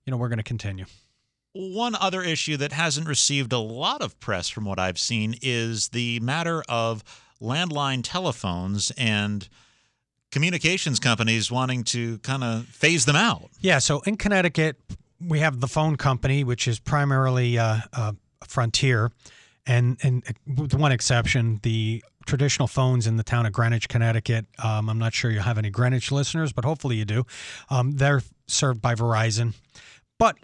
you 0.07 0.11
know, 0.11 0.17
we're 0.17 0.31
to 0.39 0.43
continue. 0.43 0.87
One 1.53 1.95
other 1.95 2.23
issue 2.23 2.57
that 2.59 2.73
hasn't 2.73 3.09
received 3.09 3.53
a 3.53 3.59
lot 3.59 4.01
of 4.01 4.19
press, 4.21 4.49
from 4.49 4.65
what 4.65 4.79
I've 4.79 4.99
seen, 4.99 5.35
is 5.43 5.89
the 5.89 6.21
matter 6.21 6.63
of 6.69 7.03
landline 7.41 8.01
telephones 8.03 8.93
and 8.93 9.49
communications 10.31 11.01
companies 11.01 11.51
wanting 11.51 11.85
to 11.85 12.19
kind 12.19 12.45
of 12.45 12.67
phase 12.67 13.05
them 13.05 13.17
out. 13.17 13.51
Yeah. 13.61 13.79
So 13.79 14.01
in 14.01 14.17
Connecticut, 14.17 14.77
we 15.21 15.41
have 15.41 15.61
the 15.61 15.69
phone 15.69 15.97
company, 15.97 16.45
which 16.45 16.69
is 16.69 16.79
primarily 16.79 17.59
uh, 17.59 17.79
uh, 17.93 18.13
Frontier, 18.47 19.11
and 19.67 19.99
and 20.03 20.23
with 20.47 20.75
one 20.75 20.93
exception, 20.93 21.61
the 21.63 22.03
traditional 22.27 22.69
phones 22.69 23.07
in 23.07 23.17
the 23.17 23.23
town 23.23 23.47
of 23.47 23.53
Greenwich, 23.53 23.89
Connecticut. 23.89 24.47
Um, 24.63 24.89
I'm 24.89 24.99
not 24.99 25.15
sure 25.15 25.31
you 25.31 25.41
have 25.41 25.59
any 25.59 25.71
Greenwich 25.71 26.13
listeners, 26.13 26.53
but 26.53 26.65
hopefully 26.65 26.97
you 26.97 27.05
do. 27.05 27.25
Um, 27.71 27.93
they're 27.93 28.23
served 28.47 28.81
by 28.81 28.95
Verizon, 28.95 29.55
but 30.19 30.37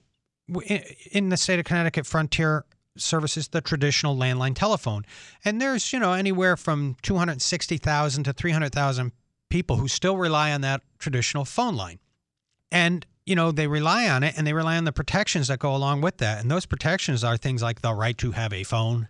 in 1.13 1.29
the 1.29 1.37
state 1.37 1.59
of 1.59 1.65
Connecticut, 1.65 2.07
Frontier 2.07 2.65
services 2.97 3.49
the 3.49 3.61
traditional 3.61 4.17
landline 4.17 4.55
telephone, 4.55 5.05
and 5.45 5.61
there's 5.61 5.93
you 5.93 5.99
know 5.99 6.13
anywhere 6.13 6.57
from 6.57 6.97
260,000 7.03 8.25
to 8.25 8.33
300,000 8.33 9.13
people 9.55 9.77
who 9.77 9.87
still 9.87 10.17
rely 10.17 10.51
on 10.51 10.63
that 10.63 10.83
traditional 10.99 11.45
phone 11.45 11.77
line. 11.77 12.01
And, 12.73 13.07
you 13.25 13.37
know, 13.37 13.53
they 13.53 13.69
rely 13.69 14.09
on 14.09 14.25
it 14.25 14.35
and 14.37 14.45
they 14.45 14.53
rely 14.53 14.77
on 14.77 14.83
the 14.83 14.91
protections 14.91 15.47
that 15.47 15.61
go 15.61 15.77
along 15.77 16.01
with 16.01 16.17
that. 16.17 16.41
And 16.41 16.51
those 16.51 16.67
protections 16.67 17.23
are 17.23 17.37
things 17.37 17.63
like 17.63 17.81
the 17.81 17.95
right 17.95 18.19
to 18.19 18.33
have 18.33 18.53
a 18.53 18.65
phone, 18.65 19.07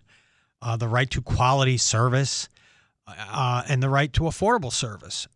uh, 0.61 0.77
the 0.77 0.87
right 0.87 1.09
to 1.09 1.21
quality 1.23 1.77
service, 1.77 2.47
uh, 3.07 3.63
and 3.67 3.81
the 3.81 3.89
right 3.89 4.13
to 4.13 4.21
affordable 4.25 4.71
service. 4.71 5.27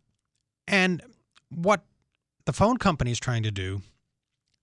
And 0.68 1.02
what 1.48 1.80
the 2.44 2.52
phone 2.52 2.76
company 2.76 3.10
is 3.10 3.18
trying 3.18 3.42
to 3.42 3.50
do 3.50 3.82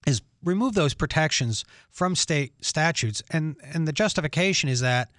is 0.05 0.21
remove 0.45 0.75
those 0.75 0.93
protections 0.93 1.65
from 1.89 2.15
state 2.15 2.53
statutes. 2.61 3.21
And, 3.31 3.57
and 3.73 3.85
the 3.85 3.91
justification 3.91 4.69
is 4.69 4.79
that 4.79 5.09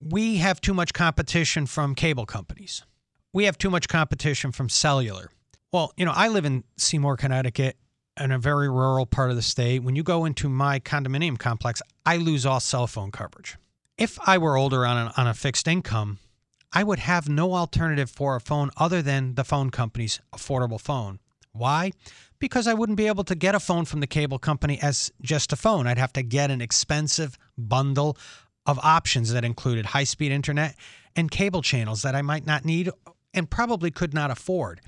we 0.00 0.36
have 0.36 0.60
too 0.60 0.72
much 0.72 0.92
competition 0.92 1.66
from 1.66 1.96
cable 1.96 2.26
companies 2.26 2.84
we 3.32 3.44
have 3.44 3.58
too 3.58 3.70
much 3.70 3.88
competition 3.88 4.52
from 4.52 4.68
cellular. 4.68 5.30
Well, 5.72 5.92
you 5.96 6.04
know, 6.04 6.12
I 6.14 6.28
live 6.28 6.44
in 6.44 6.64
Seymour, 6.76 7.16
Connecticut, 7.16 7.76
in 8.18 8.32
a 8.32 8.38
very 8.38 8.68
rural 8.68 9.06
part 9.06 9.30
of 9.30 9.36
the 9.36 9.42
state. 9.42 9.82
When 9.82 9.96
you 9.96 10.02
go 10.02 10.24
into 10.24 10.48
my 10.48 10.80
condominium 10.80 11.38
complex, 11.38 11.82
I 12.04 12.16
lose 12.16 12.46
all 12.46 12.60
cell 12.60 12.86
phone 12.86 13.10
coverage. 13.10 13.56
If 13.96 14.18
I 14.26 14.38
were 14.38 14.56
older 14.56 14.86
on, 14.86 14.96
a 14.96 15.12
on 15.16 15.26
a 15.26 15.34
fixed 15.34 15.68
income, 15.68 16.18
I 16.72 16.84
would 16.84 16.98
have 16.98 17.28
no 17.28 17.54
alternative 17.54 18.10
for 18.10 18.36
a 18.36 18.40
phone 18.40 18.70
other 18.76 19.02
than 19.02 19.34
the 19.34 19.44
phone 19.44 19.70
company's 19.70 20.20
affordable 20.34 20.80
phone. 20.80 21.18
Why? 21.52 21.92
Because 22.38 22.66
I 22.66 22.74
wouldn't 22.74 22.98
be 22.98 23.06
able 23.06 23.24
to 23.24 23.34
get 23.34 23.54
a 23.54 23.60
phone 23.60 23.84
from 23.84 24.00
the 24.00 24.06
cable 24.06 24.38
company 24.38 24.78
as 24.80 25.10
just 25.22 25.52
a 25.52 25.56
phone. 25.56 25.86
I'd 25.86 25.98
have 25.98 26.12
to 26.14 26.22
get 26.22 26.50
an 26.50 26.60
expensive 26.60 27.36
bundle 27.56 28.16
of 28.66 28.78
options 28.80 29.32
that 29.32 29.44
included 29.44 29.86
high 29.86 30.04
speed 30.04 30.30
internet 30.30 30.76
and 31.16 31.30
cable 31.30 31.62
channels 31.62 32.02
that 32.02 32.14
I 32.14 32.22
might 32.22 32.46
not 32.46 32.64
need 32.64 32.90
and 33.34 33.50
probably 33.50 33.90
could 33.90 34.14
not 34.14 34.30
afford. 34.30 34.80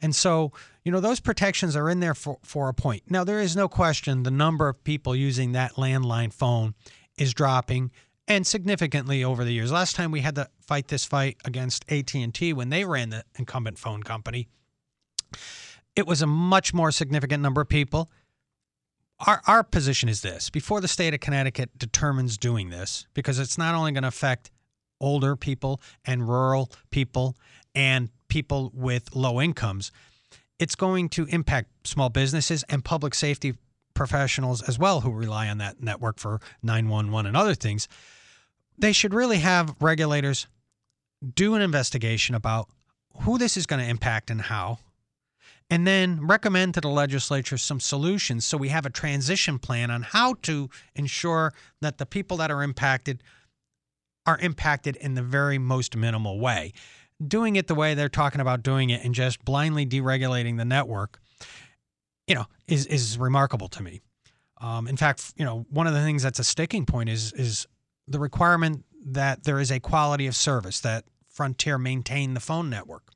And 0.00 0.14
so, 0.14 0.52
you 0.84 0.92
know, 0.92 1.00
those 1.00 1.20
protections 1.20 1.74
are 1.74 1.90
in 1.90 2.00
there 2.00 2.14
for, 2.14 2.38
for 2.42 2.68
a 2.68 2.74
point. 2.74 3.04
Now, 3.10 3.24
there 3.24 3.40
is 3.40 3.56
no 3.56 3.68
question 3.68 4.22
the 4.22 4.30
number 4.30 4.68
of 4.68 4.84
people 4.84 5.14
using 5.16 5.52
that 5.52 5.74
landline 5.74 6.32
phone 6.32 6.74
is 7.16 7.34
dropping 7.34 7.90
and 8.28 8.46
significantly 8.46 9.24
over 9.24 9.44
the 9.44 9.52
years. 9.52 9.72
Last 9.72 9.96
time 9.96 10.10
we 10.10 10.20
had 10.20 10.34
to 10.36 10.48
fight 10.60 10.88
this 10.88 11.04
fight 11.04 11.38
against 11.44 11.90
AT&T 11.90 12.52
when 12.52 12.68
they 12.68 12.84
ran 12.84 13.10
the 13.10 13.24
incumbent 13.38 13.78
phone 13.78 14.02
company, 14.02 14.48
it 15.96 16.06
was 16.06 16.22
a 16.22 16.26
much 16.26 16.72
more 16.72 16.92
significant 16.92 17.42
number 17.42 17.60
of 17.60 17.68
people. 17.68 18.10
Our, 19.26 19.42
our 19.48 19.64
position 19.64 20.08
is 20.08 20.22
this 20.22 20.48
before 20.48 20.80
the 20.80 20.86
state 20.86 21.12
of 21.12 21.20
Connecticut 21.20 21.76
determines 21.76 22.38
doing 22.38 22.70
this, 22.70 23.06
because 23.14 23.40
it's 23.40 23.58
not 23.58 23.74
only 23.74 23.90
going 23.90 24.02
to 24.02 24.08
affect 24.08 24.52
older 25.00 25.36
people 25.36 25.80
and 26.04 26.28
rural 26.28 26.70
people 26.90 27.36
and 27.74 28.10
people 28.28 28.70
with 28.74 29.14
low 29.14 29.40
incomes, 29.40 29.90
it's 30.58 30.74
going 30.74 31.08
to 31.10 31.24
impact 31.26 31.86
small 31.86 32.08
businesses 32.08 32.64
and 32.68 32.84
public 32.84 33.14
safety 33.14 33.54
professionals 33.94 34.62
as 34.62 34.78
well 34.78 35.00
who 35.00 35.10
rely 35.10 35.48
on 35.48 35.58
that 35.58 35.82
network 35.82 36.18
for 36.18 36.40
911 36.62 37.26
and 37.26 37.36
other 37.36 37.54
things. 37.54 37.88
They 38.78 38.92
should 38.92 39.12
really 39.12 39.38
have 39.38 39.74
regulators 39.80 40.46
do 41.34 41.54
an 41.54 41.62
investigation 41.62 42.34
about 42.34 42.68
who 43.22 43.38
this 43.38 43.56
is 43.56 43.66
going 43.66 43.82
to 43.82 43.88
impact 43.88 44.30
and 44.30 44.42
how, 44.42 44.78
and 45.68 45.86
then 45.86 46.26
recommend 46.26 46.74
to 46.74 46.80
the 46.80 46.88
legislature 46.88 47.58
some 47.58 47.80
solutions 47.80 48.46
so 48.46 48.56
we 48.56 48.68
have 48.68 48.86
a 48.86 48.90
transition 48.90 49.58
plan 49.58 49.90
on 49.90 50.02
how 50.02 50.34
to 50.42 50.70
ensure 50.94 51.52
that 51.80 51.98
the 51.98 52.06
people 52.06 52.36
that 52.36 52.50
are 52.50 52.62
impacted 52.62 53.22
are 54.28 54.38
impacted 54.38 54.94
in 54.96 55.14
the 55.14 55.22
very 55.22 55.56
most 55.56 55.96
minimal 55.96 56.38
way 56.38 56.74
doing 57.26 57.56
it 57.56 57.66
the 57.66 57.74
way 57.74 57.94
they're 57.94 58.08
talking 58.08 58.40
about 58.40 58.62
doing 58.62 58.90
it 58.90 59.04
and 59.04 59.14
just 59.14 59.44
blindly 59.44 59.84
deregulating 59.84 60.56
the 60.56 60.64
network, 60.64 61.18
you 62.26 62.34
know, 62.34 62.44
is 62.66 62.86
is 62.86 63.18
remarkable 63.18 63.68
to 63.68 63.82
me. 63.82 64.00
Um, 64.60 64.86
in 64.86 64.96
fact, 64.96 65.32
you 65.36 65.44
know, 65.44 65.66
one 65.70 65.86
of 65.86 65.94
the 65.94 66.02
things 66.02 66.22
that's 66.22 66.38
a 66.38 66.44
sticking 66.44 66.86
point 66.86 67.08
is 67.08 67.32
is 67.32 67.66
the 68.06 68.18
requirement 68.18 68.84
that 69.06 69.44
there 69.44 69.58
is 69.58 69.70
a 69.70 69.80
quality 69.80 70.26
of 70.26 70.36
service 70.36 70.80
that 70.80 71.04
Frontier 71.28 71.78
maintain 71.78 72.34
the 72.34 72.40
phone 72.40 72.68
network. 72.68 73.10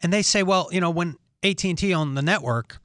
And 0.00 0.12
they 0.12 0.22
say, 0.22 0.42
well, 0.42 0.68
you 0.70 0.80
know, 0.80 0.90
when 0.90 1.16
AT&T 1.42 1.92
owned 1.94 2.16
the 2.16 2.22
network, 2.22 2.80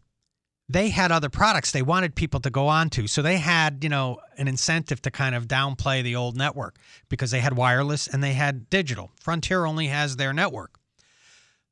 they 0.69 0.89
had 0.89 1.11
other 1.11 1.29
products 1.29 1.71
they 1.71 1.81
wanted 1.81 2.15
people 2.15 2.39
to 2.39 2.49
go 2.49 2.67
on 2.67 2.89
to. 2.91 3.07
So 3.07 3.21
they 3.21 3.37
had, 3.37 3.83
you 3.83 3.89
know, 3.89 4.19
an 4.37 4.47
incentive 4.47 5.01
to 5.01 5.11
kind 5.11 5.35
of 5.35 5.47
downplay 5.47 6.03
the 6.03 6.15
old 6.15 6.37
network 6.37 6.77
because 7.09 7.31
they 7.31 7.41
had 7.41 7.55
wireless 7.55 8.07
and 8.07 8.23
they 8.23 8.33
had 8.33 8.69
digital. 8.69 9.11
Frontier 9.19 9.65
only 9.65 9.87
has 9.87 10.15
their 10.15 10.33
network. 10.33 10.79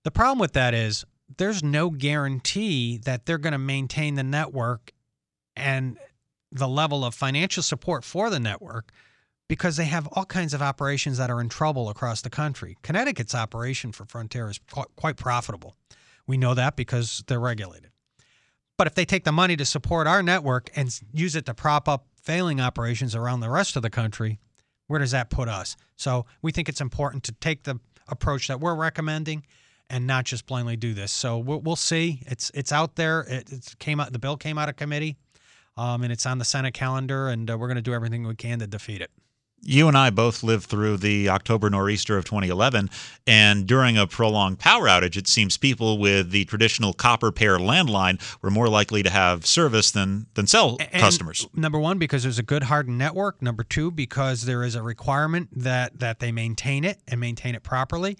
The 0.03 0.11
problem 0.11 0.39
with 0.39 0.53
that 0.53 0.73
is 0.73 1.05
there's 1.37 1.63
no 1.63 1.89
guarantee 1.89 2.97
that 3.05 3.25
they're 3.25 3.37
going 3.37 3.53
to 3.53 3.59
maintain 3.59 4.15
the 4.15 4.23
network 4.23 4.91
and 5.55 5.97
the 6.51 6.67
level 6.67 7.05
of 7.05 7.15
financial 7.15 7.63
support 7.63 8.03
for 8.03 8.29
the 8.29 8.39
network 8.39 8.91
because 9.47 9.77
they 9.77 9.85
have 9.85 10.07
all 10.13 10.25
kinds 10.25 10.53
of 10.53 10.61
operations 10.61 11.17
that 11.17 11.29
are 11.29 11.39
in 11.39 11.49
trouble 11.49 11.89
across 11.89 12.21
the 12.21 12.29
country. 12.29 12.77
Connecticut's 12.83 13.35
operation 13.35 13.91
for 13.91 14.05
Frontier 14.05 14.49
is 14.49 14.59
quite 14.95 15.17
profitable. 15.17 15.75
We 16.27 16.37
know 16.37 16.53
that 16.53 16.75
because 16.75 17.23
they're 17.27 17.39
regulated. 17.39 17.90
But 18.81 18.87
if 18.87 18.95
they 18.95 19.05
take 19.05 19.25
the 19.25 19.31
money 19.31 19.55
to 19.57 19.63
support 19.63 20.07
our 20.07 20.23
network 20.23 20.71
and 20.75 20.89
use 21.13 21.35
it 21.35 21.45
to 21.45 21.53
prop 21.53 21.87
up 21.87 22.07
failing 22.19 22.59
operations 22.59 23.13
around 23.13 23.41
the 23.41 23.49
rest 23.51 23.75
of 23.75 23.83
the 23.83 23.91
country, 23.91 24.39
where 24.87 24.99
does 24.99 25.11
that 25.11 25.29
put 25.29 25.47
us? 25.47 25.75
So 25.97 26.25
we 26.41 26.51
think 26.51 26.67
it's 26.67 26.81
important 26.81 27.23
to 27.25 27.31
take 27.31 27.61
the 27.61 27.79
approach 28.07 28.47
that 28.47 28.59
we're 28.59 28.73
recommending 28.73 29.45
and 29.87 30.07
not 30.07 30.25
just 30.25 30.47
blindly 30.47 30.77
do 30.77 30.95
this. 30.95 31.11
So 31.11 31.37
we'll, 31.37 31.75
see. 31.75 32.23
It's 32.25 32.49
it's 32.55 32.71
out 32.71 32.95
there. 32.95 33.21
It, 33.29 33.51
it, 33.51 33.75
came 33.77 33.99
out. 33.99 34.13
The 34.13 34.17
bill 34.17 34.35
came 34.35 34.57
out 34.57 34.67
of 34.67 34.77
committee, 34.77 35.15
um, 35.77 36.01
and 36.01 36.11
it's 36.11 36.25
on 36.25 36.39
the 36.39 36.45
Senate 36.45 36.73
calendar, 36.73 37.27
and 37.27 37.51
uh, 37.51 37.59
we're 37.59 37.67
going 37.67 37.75
to 37.75 37.83
do 37.83 37.93
everything 37.93 38.25
we 38.25 38.33
can 38.33 38.57
to 38.57 38.65
defeat 38.65 39.03
it 39.03 39.11
you 39.61 39.87
and 39.87 39.97
I 39.97 40.09
both 40.09 40.43
lived 40.43 40.65
through 40.65 40.97
the 40.97 41.29
October 41.29 41.69
nor'easter 41.69 42.17
of 42.17 42.25
2011, 42.25 42.89
and 43.27 43.67
during 43.67 43.97
a 43.97 44.07
prolonged 44.07 44.59
power 44.59 44.85
outage, 44.85 45.15
it 45.15 45.27
seems 45.27 45.57
people 45.57 45.97
with 45.97 46.31
the 46.31 46.45
traditional 46.45 46.93
copper 46.93 47.31
pair 47.31 47.57
landline 47.57 48.19
were 48.41 48.49
more 48.49 48.69
likely 48.69 49.03
to 49.03 49.09
have 49.09 49.45
service 49.45 49.91
than 49.91 50.25
than 50.33 50.47
cell 50.47 50.77
and 50.79 51.01
customers. 51.01 51.47
Number 51.53 51.79
one, 51.79 51.97
because 51.97 52.23
there's 52.23 52.39
a 52.39 52.43
good 52.43 52.63
hardened 52.63 52.97
network. 52.97 53.41
Number 53.41 53.63
two, 53.63 53.91
because 53.91 54.43
there 54.43 54.63
is 54.63 54.75
a 54.75 54.81
requirement 54.81 55.49
that 55.55 55.99
that 55.99 56.19
they 56.19 56.31
maintain 56.31 56.83
it 56.83 56.99
and 57.07 57.19
maintain 57.19 57.55
it 57.55 57.63
properly. 57.63 58.17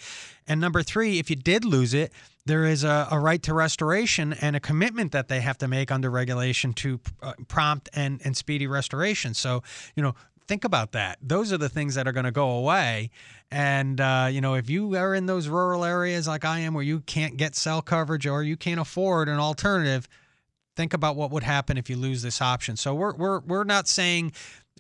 And 0.48 0.60
number 0.60 0.84
three, 0.84 1.20
if 1.20 1.30
you 1.30 1.36
did 1.36 1.64
lose 1.64 1.94
it, 1.94 2.12
there 2.46 2.66
is 2.66 2.84
a, 2.84 3.08
a, 3.12 3.20
right 3.20 3.42
to 3.44 3.54
restoration 3.54 4.34
and 4.34 4.56
a 4.56 4.60
commitment 4.60 5.12
that 5.12 5.28
they 5.28 5.42
have 5.42 5.58
to 5.60 5.68
make 5.68 5.92
under 5.92 6.10
regulation 6.10 6.74
to 6.74 7.00
uh, 7.22 7.34
prompt 7.48 7.90
and, 7.94 8.20
and 8.24 8.36
speedy 8.36 8.66
restoration. 8.66 9.34
So, 9.34 9.62
you 9.96 10.02
know, 10.02 10.16
think 10.48 10.64
about 10.64 10.92
that. 10.94 11.18
Those 11.22 11.54
are 11.54 11.58
the 11.58 11.70
things 11.70 11.96
that 11.96 12.08
are 12.08 12.12
going 12.12 12.26
to 12.26 12.32
go 12.32 12.52
away. 12.52 13.10
And, 13.52 14.00
uh, 14.00 14.30
you 14.32 14.42
know, 14.42 14.56
if 14.56 14.70
you 14.70 14.96
are 14.96 15.14
in 15.14 15.26
those 15.26 15.48
rural 15.48 15.84
areas 15.84 16.28
like 16.28 16.46
I 16.46 16.60
am 16.60 16.74
where 16.74 16.84
you 16.84 17.02
can't 17.02 17.38
get 17.38 17.56
cell 17.56 17.82
coverage 17.82 18.26
or 18.26 18.44
you 18.44 18.58
can't 18.58 18.80
afford 18.80 19.30
an 19.30 19.40
alternative, 19.40 20.08
think 20.76 20.94
about 20.94 21.16
what 21.16 21.32
would 21.32 21.44
happen 21.44 21.78
if 21.78 21.90
you 21.90 21.98
lose 21.98 22.22
this 22.22 22.42
option. 22.42 22.78
So 22.78 22.94
we're, 22.94 23.14
we're, 23.16 23.40
we're 23.42 23.64
not 23.66 23.88
saying 23.88 24.32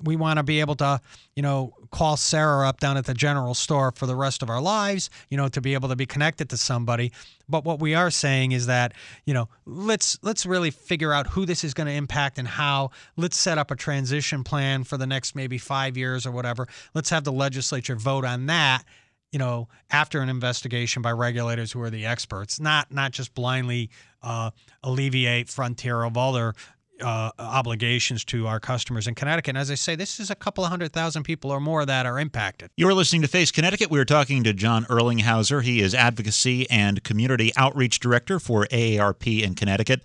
we 0.03 0.15
want 0.15 0.37
to 0.37 0.43
be 0.43 0.59
able 0.59 0.75
to, 0.75 1.01
you 1.35 1.43
know, 1.43 1.73
call 1.91 2.17
Sarah 2.17 2.67
up 2.67 2.79
down 2.79 2.97
at 2.97 3.05
the 3.05 3.13
general 3.13 3.53
store 3.53 3.91
for 3.91 4.05
the 4.05 4.15
rest 4.15 4.41
of 4.41 4.49
our 4.49 4.61
lives, 4.61 5.09
you 5.29 5.37
know, 5.37 5.47
to 5.49 5.61
be 5.61 5.73
able 5.73 5.89
to 5.89 5.95
be 5.95 6.05
connected 6.05 6.49
to 6.49 6.57
somebody. 6.57 7.11
But 7.51 7.65
what 7.65 7.79
we 7.79 7.93
are 7.93 8.09
saying 8.09 8.53
is 8.53 8.65
that, 8.67 8.93
you 9.25 9.33
know, 9.33 9.49
let's 9.65 10.17
let's 10.23 10.45
really 10.45 10.71
figure 10.71 11.13
out 11.13 11.27
who 11.27 11.45
this 11.45 11.63
is 11.63 11.73
going 11.73 11.87
to 11.87 11.93
impact 11.93 12.39
and 12.39 12.47
how. 12.47 12.91
Let's 13.17 13.37
set 13.37 13.57
up 13.57 13.69
a 13.69 13.75
transition 13.75 14.43
plan 14.43 14.83
for 14.83 14.97
the 14.97 15.05
next 15.05 15.35
maybe 15.35 15.57
5 15.57 15.97
years 15.97 16.25
or 16.25 16.31
whatever. 16.31 16.67
Let's 16.93 17.09
have 17.09 17.23
the 17.23 17.31
legislature 17.31 17.95
vote 17.95 18.25
on 18.25 18.47
that 18.47 18.83
you 19.31 19.39
know, 19.39 19.69
after 19.89 20.19
an 20.19 20.27
investigation 20.29 21.01
by 21.01 21.11
regulators 21.11 21.71
who 21.71 21.81
are 21.81 21.89
the 21.89 22.05
experts, 22.05 22.59
not 22.59 22.91
not 22.91 23.11
just 23.11 23.33
blindly 23.33 23.89
uh, 24.21 24.51
alleviate 24.83 25.49
Frontier 25.49 26.03
of 26.03 26.17
all 26.17 26.33
their 26.33 26.53
uh, 27.01 27.31
obligations 27.39 28.23
to 28.25 28.47
our 28.47 28.59
customers 28.59 29.07
in 29.07 29.15
Connecticut. 29.15 29.49
And 29.49 29.57
as 29.57 29.71
I 29.71 29.75
say, 29.75 29.95
this 29.95 30.19
is 30.19 30.29
a 30.29 30.35
couple 30.35 30.63
of 30.63 30.69
hundred 30.69 30.93
thousand 30.93 31.23
people 31.23 31.51
or 31.51 31.59
more 31.59 31.85
that 31.85 32.05
are 32.05 32.19
impacted. 32.19 32.69
You're 32.77 32.93
listening 32.93 33.21
to 33.23 33.27
Face 33.27 33.51
Connecticut. 33.51 33.89
We 33.89 33.99
are 33.99 34.05
talking 34.05 34.43
to 34.43 34.53
John 34.53 34.85
Erlingheuser. 34.85 35.63
He 35.63 35.81
is 35.81 35.93
Advocacy 35.93 36.69
and 36.69 37.03
Community 37.03 37.51
Outreach 37.55 37.99
Director 37.99 38.39
for 38.39 38.65
AARP 38.67 39.43
in 39.43 39.55
Connecticut. 39.55 40.01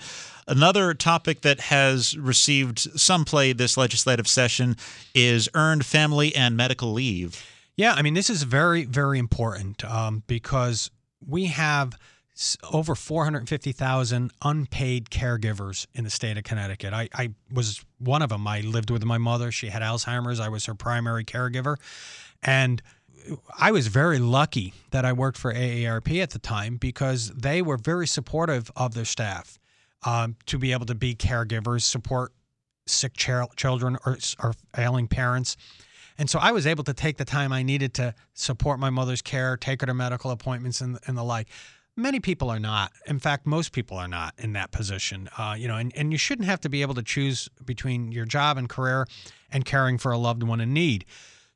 Another 0.48 0.94
topic 0.94 1.40
that 1.40 1.58
has 1.60 2.16
received 2.16 2.78
some 2.78 3.24
play 3.24 3.52
this 3.52 3.76
legislative 3.76 4.28
session 4.28 4.76
is 5.14 5.48
earned 5.54 5.84
family 5.84 6.34
and 6.36 6.56
medical 6.56 6.92
leave. 6.92 7.44
Yeah, 7.76 7.94
I 7.94 8.02
mean, 8.02 8.14
this 8.14 8.30
is 8.30 8.44
very, 8.44 8.84
very 8.84 9.18
important 9.18 9.84
um, 9.84 10.22
because 10.26 10.90
we 11.26 11.46
have 11.46 11.98
over 12.70 12.94
450,000 12.94 14.30
unpaid 14.42 15.08
caregivers 15.08 15.86
in 15.94 16.04
the 16.04 16.10
state 16.10 16.36
of 16.36 16.44
Connecticut. 16.44 16.92
I, 16.92 17.08
I, 17.14 17.30
was 17.50 17.82
one 17.98 18.20
of 18.20 18.28
them. 18.28 18.46
I 18.46 18.60
lived 18.60 18.90
with 18.90 19.04
my 19.04 19.16
mother. 19.16 19.50
She 19.50 19.68
had 19.68 19.80
Alzheimer's. 19.80 20.38
I 20.38 20.50
was 20.50 20.66
her 20.66 20.74
primary 20.74 21.24
caregiver. 21.24 21.76
And 22.42 22.82
I 23.58 23.72
was 23.72 23.86
very 23.86 24.18
lucky 24.18 24.74
that 24.90 25.04
I 25.04 25.12
worked 25.12 25.38
for 25.38 25.52
AARP 25.52 26.22
at 26.22 26.30
the 26.30 26.38
time 26.38 26.76
because 26.76 27.30
they 27.30 27.62
were 27.62 27.78
very 27.78 28.06
supportive 28.06 28.70
of 28.76 28.94
their 28.94 29.06
staff 29.06 29.58
um, 30.04 30.36
to 30.46 30.58
be 30.58 30.72
able 30.72 30.86
to 30.86 30.94
be 30.94 31.14
caregivers, 31.14 31.82
support 31.82 32.32
sick 32.86 33.14
ch- 33.14 33.30
children 33.56 33.96
or, 34.04 34.18
or 34.42 34.54
ailing 34.76 35.08
parents. 35.08 35.56
And 36.18 36.30
so 36.30 36.38
I 36.38 36.52
was 36.52 36.66
able 36.66 36.84
to 36.84 36.94
take 36.94 37.16
the 37.16 37.24
time 37.24 37.52
I 37.52 37.62
needed 37.62 37.94
to 37.94 38.14
support 38.34 38.78
my 38.78 38.90
mother's 38.90 39.22
care, 39.22 39.56
take 39.56 39.80
her 39.80 39.86
to 39.86 39.94
medical 39.94 40.30
appointments, 40.30 40.80
and, 40.80 40.98
and 41.06 41.16
the 41.16 41.24
like. 41.24 41.48
Many 41.96 42.20
people 42.20 42.50
are 42.50 42.58
not. 42.58 42.92
In 43.06 43.18
fact, 43.18 43.46
most 43.46 43.72
people 43.72 43.96
are 43.96 44.08
not 44.08 44.34
in 44.36 44.52
that 44.52 44.70
position. 44.70 45.30
Uh, 45.38 45.54
you 45.58 45.66
know, 45.66 45.76
and, 45.76 45.96
and 45.96 46.12
you 46.12 46.18
shouldn't 46.18 46.46
have 46.46 46.60
to 46.60 46.68
be 46.68 46.82
able 46.82 46.94
to 46.94 47.02
choose 47.02 47.48
between 47.64 48.12
your 48.12 48.26
job 48.26 48.58
and 48.58 48.68
career 48.68 49.06
and 49.50 49.64
caring 49.64 49.96
for 49.96 50.12
a 50.12 50.18
loved 50.18 50.42
one 50.42 50.60
in 50.60 50.74
need. 50.74 51.06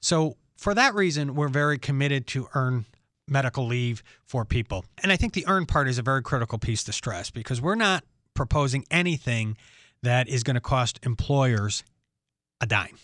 So 0.00 0.36
for 0.56 0.74
that 0.74 0.94
reason, 0.94 1.34
we're 1.34 1.48
very 1.48 1.78
committed 1.78 2.26
to 2.28 2.48
earn 2.54 2.86
medical 3.28 3.66
leave 3.66 4.02
for 4.24 4.46
people. 4.46 4.84
And 5.02 5.12
I 5.12 5.16
think 5.16 5.34
the 5.34 5.46
earn 5.46 5.66
part 5.66 5.88
is 5.88 5.98
a 5.98 6.02
very 6.02 6.22
critical 6.22 6.58
piece 6.58 6.84
to 6.84 6.92
stress 6.92 7.30
because 7.30 7.60
we're 7.60 7.74
not 7.74 8.04
proposing 8.32 8.86
anything 8.90 9.58
that 10.02 10.26
is 10.26 10.42
going 10.42 10.54
to 10.54 10.60
cost 10.60 10.98
employers 11.02 11.84
a 12.62 12.66
dime. 12.66 12.96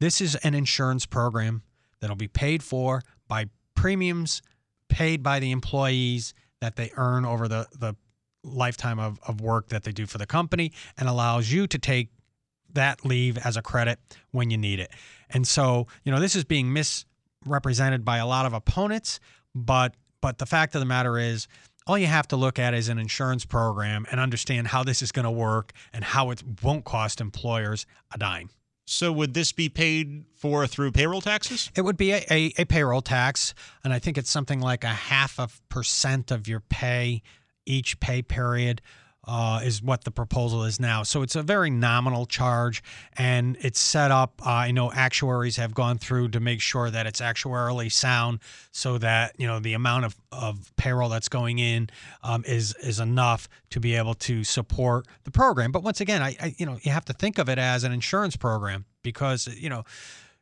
This 0.00 0.20
is 0.20 0.36
an 0.36 0.54
insurance 0.54 1.06
program 1.06 1.62
that'll 2.00 2.14
be 2.14 2.28
paid 2.28 2.62
for 2.62 3.02
by 3.26 3.46
premiums 3.74 4.42
paid 4.88 5.22
by 5.22 5.38
the 5.38 5.50
employees 5.50 6.34
that 6.60 6.76
they 6.76 6.90
earn 6.96 7.24
over 7.24 7.48
the, 7.48 7.66
the 7.78 7.94
lifetime 8.42 8.98
of, 8.98 9.18
of 9.26 9.40
work 9.40 9.68
that 9.68 9.84
they 9.84 9.92
do 9.92 10.06
for 10.06 10.18
the 10.18 10.26
company 10.26 10.72
and 10.96 11.08
allows 11.08 11.52
you 11.52 11.66
to 11.66 11.78
take 11.78 12.10
that 12.72 13.04
leave 13.04 13.38
as 13.38 13.56
a 13.56 13.62
credit 13.62 13.98
when 14.30 14.50
you 14.50 14.58
need 14.58 14.78
it. 14.80 14.90
And 15.30 15.46
so, 15.46 15.86
you 16.04 16.12
know, 16.12 16.20
this 16.20 16.36
is 16.36 16.44
being 16.44 16.72
misrepresented 16.72 18.04
by 18.04 18.18
a 18.18 18.26
lot 18.26 18.46
of 18.46 18.52
opponents, 18.52 19.20
but 19.54 19.94
but 20.20 20.38
the 20.38 20.46
fact 20.46 20.74
of 20.74 20.80
the 20.80 20.86
matter 20.86 21.16
is 21.16 21.46
all 21.86 21.96
you 21.96 22.06
have 22.06 22.26
to 22.28 22.36
look 22.36 22.58
at 22.58 22.74
is 22.74 22.88
an 22.88 22.98
insurance 22.98 23.44
program 23.44 24.04
and 24.10 24.20
understand 24.20 24.66
how 24.66 24.82
this 24.82 25.00
is 25.00 25.12
going 25.12 25.24
to 25.24 25.30
work 25.30 25.72
and 25.92 26.02
how 26.02 26.30
it 26.30 26.42
won't 26.62 26.84
cost 26.84 27.20
employers 27.20 27.86
a 28.12 28.18
dime. 28.18 28.50
So, 28.90 29.12
would 29.12 29.34
this 29.34 29.52
be 29.52 29.68
paid 29.68 30.24
for 30.34 30.66
through 30.66 30.92
payroll 30.92 31.20
taxes? 31.20 31.70
It 31.76 31.82
would 31.82 31.98
be 31.98 32.12
a, 32.12 32.24
a, 32.30 32.54
a 32.56 32.64
payroll 32.64 33.02
tax, 33.02 33.52
and 33.84 33.92
I 33.92 33.98
think 33.98 34.16
it's 34.16 34.30
something 34.30 34.60
like 34.60 34.82
a 34.82 34.88
half 34.88 35.38
of 35.38 35.60
percent 35.68 36.30
of 36.30 36.48
your 36.48 36.60
pay 36.60 37.22
each 37.66 38.00
pay 38.00 38.22
period 38.22 38.80
uh, 39.28 39.60
is 39.62 39.82
what 39.82 40.04
the 40.04 40.10
proposal 40.10 40.64
is 40.64 40.80
now. 40.80 41.02
So 41.02 41.20
it's 41.22 41.36
a 41.36 41.42
very 41.42 41.68
nominal 41.68 42.24
charge, 42.24 42.82
and 43.16 43.58
it's 43.60 43.78
set 43.78 44.10
up. 44.10 44.40
Uh, 44.44 44.50
I 44.50 44.70
know 44.70 44.90
actuaries 44.90 45.56
have 45.56 45.74
gone 45.74 45.98
through 45.98 46.30
to 46.30 46.40
make 46.40 46.62
sure 46.62 46.90
that 46.90 47.06
it's 47.06 47.20
actuarially 47.20 47.92
sound, 47.92 48.40
so 48.72 48.96
that 48.98 49.34
you 49.38 49.46
know 49.46 49.60
the 49.60 49.74
amount 49.74 50.06
of, 50.06 50.16
of 50.32 50.74
payroll 50.76 51.10
that's 51.10 51.28
going 51.28 51.58
in 51.58 51.90
um, 52.22 52.42
is 52.46 52.74
is 52.76 53.00
enough 53.00 53.48
to 53.70 53.80
be 53.80 53.94
able 53.94 54.14
to 54.14 54.42
support 54.44 55.06
the 55.24 55.30
program. 55.30 55.72
But 55.72 55.82
once 55.82 56.00
again, 56.00 56.22
I, 56.22 56.34
I 56.40 56.54
you 56.56 56.64
know 56.64 56.78
you 56.82 56.90
have 56.90 57.04
to 57.04 57.12
think 57.12 57.38
of 57.38 57.50
it 57.50 57.58
as 57.58 57.84
an 57.84 57.92
insurance 57.92 58.34
program 58.34 58.86
because 59.02 59.46
you 59.46 59.68
know 59.68 59.84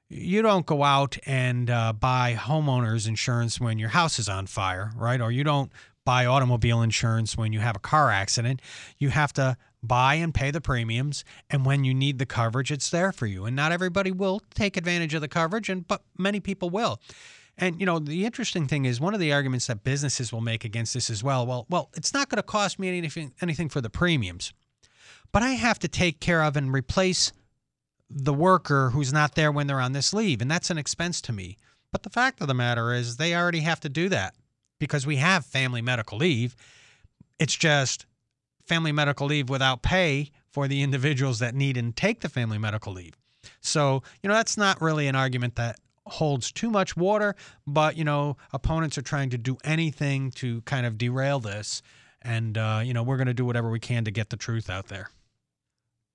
you 0.09 0.41
don't 0.43 0.65
go 0.65 0.85
out 0.85 1.19
and 1.27 1.69
uh, 1.69 1.93
buy 1.93 2.37
homeowners 2.39 3.09
insurance 3.09 3.61
when 3.61 3.79
your 3.79 3.89
house 3.89 4.21
is 4.21 4.29
on 4.29 4.47
fire, 4.47 4.93
right? 4.97 5.21
Or 5.21 5.33
you 5.33 5.43
don't 5.43 5.73
buy 6.07 6.25
automobile 6.25 6.81
insurance 6.81 7.37
when 7.37 7.53
you 7.53 7.61
have 7.61 7.77
a 7.77 7.81
car 7.81 8.11
accident. 8.11 8.63
You 8.97 9.11
have 9.11 9.35
to 9.35 9.59
buy 9.83 10.15
and 10.15 10.33
pay 10.33 10.51
the 10.51 10.61
premiums 10.61 11.25
and 11.51 11.67
when 11.67 11.85
you 11.85 11.93
need 11.93 12.19
the 12.19 12.27
coverage 12.27 12.73
it's 12.73 12.89
there 12.89 13.13
for 13.13 13.27
you. 13.27 13.45
And 13.45 13.55
not 13.55 13.73
everybody 13.73 14.11
will 14.11 14.41
take 14.55 14.79
advantage 14.79 15.13
of 15.13 15.21
the 15.21 15.29
coverage 15.29 15.69
and 15.69 15.87
but 15.87 16.03
many 16.17 16.41
people 16.41 16.71
will. 16.71 17.01
And 17.59 17.81
you 17.81 17.87
know 17.87 17.99
the 17.99 18.25
interesting 18.25 18.67
thing 18.67 18.85
is 18.85 19.01
one 19.01 19.15
of 19.15 19.21
the 19.21 19.33
arguments 19.33 19.67
that 19.67 19.85
businesses 19.85 20.33
will 20.33 20.41
make 20.41 20.65
against 20.65 20.95
this 20.95 21.11
as 21.11 21.25
well 21.25 21.47
well 21.47 21.67
well 21.71 21.89
it's 21.97 22.13
not 22.13 22.29
going 22.29 22.37
to 22.37 22.43
cost 22.43 22.79
me 22.79 22.87
anything 22.89 23.33
anything 23.41 23.71
for 23.71 23.81
the 23.81 23.89
premiums 23.89 24.53
but 25.33 25.43
i 25.43 25.53
have 25.53 25.79
to 25.79 25.89
take 25.89 26.21
care 26.21 26.43
of 26.43 26.55
and 26.55 26.71
replace 26.71 27.33
the 28.11 28.35
worker 28.35 28.91
who's 28.91 29.11
not 29.11 29.37
there 29.37 29.51
when 29.51 29.67
they're 29.67 29.81
on 29.81 29.93
this 29.93 30.13
leave 30.13 30.43
and 30.43 30.51
that's 30.51 30.71
an 30.71 30.77
expense 30.79 31.23
to 31.23 31.33
me. 31.33 31.57
But 31.93 32.03
the 32.03 32.11
fact 32.11 32.43
of 32.43 32.47
the 32.47 32.53
matter 32.53 32.93
is 32.93 33.17
they 33.17 33.35
already 33.35 33.61
have 33.61 33.81
to 33.81 33.89
do 33.89 34.11
that 34.11 34.35
because 34.79 35.07
we 35.07 35.17
have 35.17 35.45
family 35.45 35.83
medical 35.83 36.19
leave. 36.19 36.57
It's 37.39 37.55
just 37.55 38.07
family 38.67 38.93
medical 38.93 39.27
leave 39.27 39.49
without 39.49 39.83
pay 39.83 40.31
for 40.51 40.69
the 40.69 40.83
individuals 40.83 41.39
that 41.39 41.55
need 41.55 41.77
and 41.77 41.95
take 41.95 42.21
the 42.21 42.29
family 42.29 42.59
medical 42.59 42.93
leave. 42.93 43.15
So, 43.61 44.03
you 44.23 44.29
know, 44.29 44.35
that's 44.35 44.57
not 44.57 44.81
really 44.81 45.07
an 45.07 45.15
argument 45.15 45.57
that 45.57 45.79
holds 46.07 46.53
too 46.53 46.71
much 46.71 46.97
water, 46.97 47.35
but, 47.67 47.97
you 47.97 48.05
know, 48.05 48.37
opponents 48.53 48.97
are 48.97 49.03
trying 49.03 49.31
to 49.31 49.39
do 49.39 49.57
anything 49.65 50.31
to 50.33 50.63
kind 50.63 50.87
of 50.87 50.99
derail 50.99 51.41
this. 51.41 51.83
And, 52.23 52.57
uh, 52.57 52.81
you 52.85 52.95
know, 52.95 53.03
we're 53.03 53.17
going 53.17 53.27
to 53.27 53.35
do 53.35 53.45
whatever 53.45 53.71
we 53.71 53.81
can 53.81 54.05
to 54.05 54.11
get 54.11 54.31
the 54.31 54.37
truth 54.37 54.71
out 54.71 54.89
there. 54.89 55.11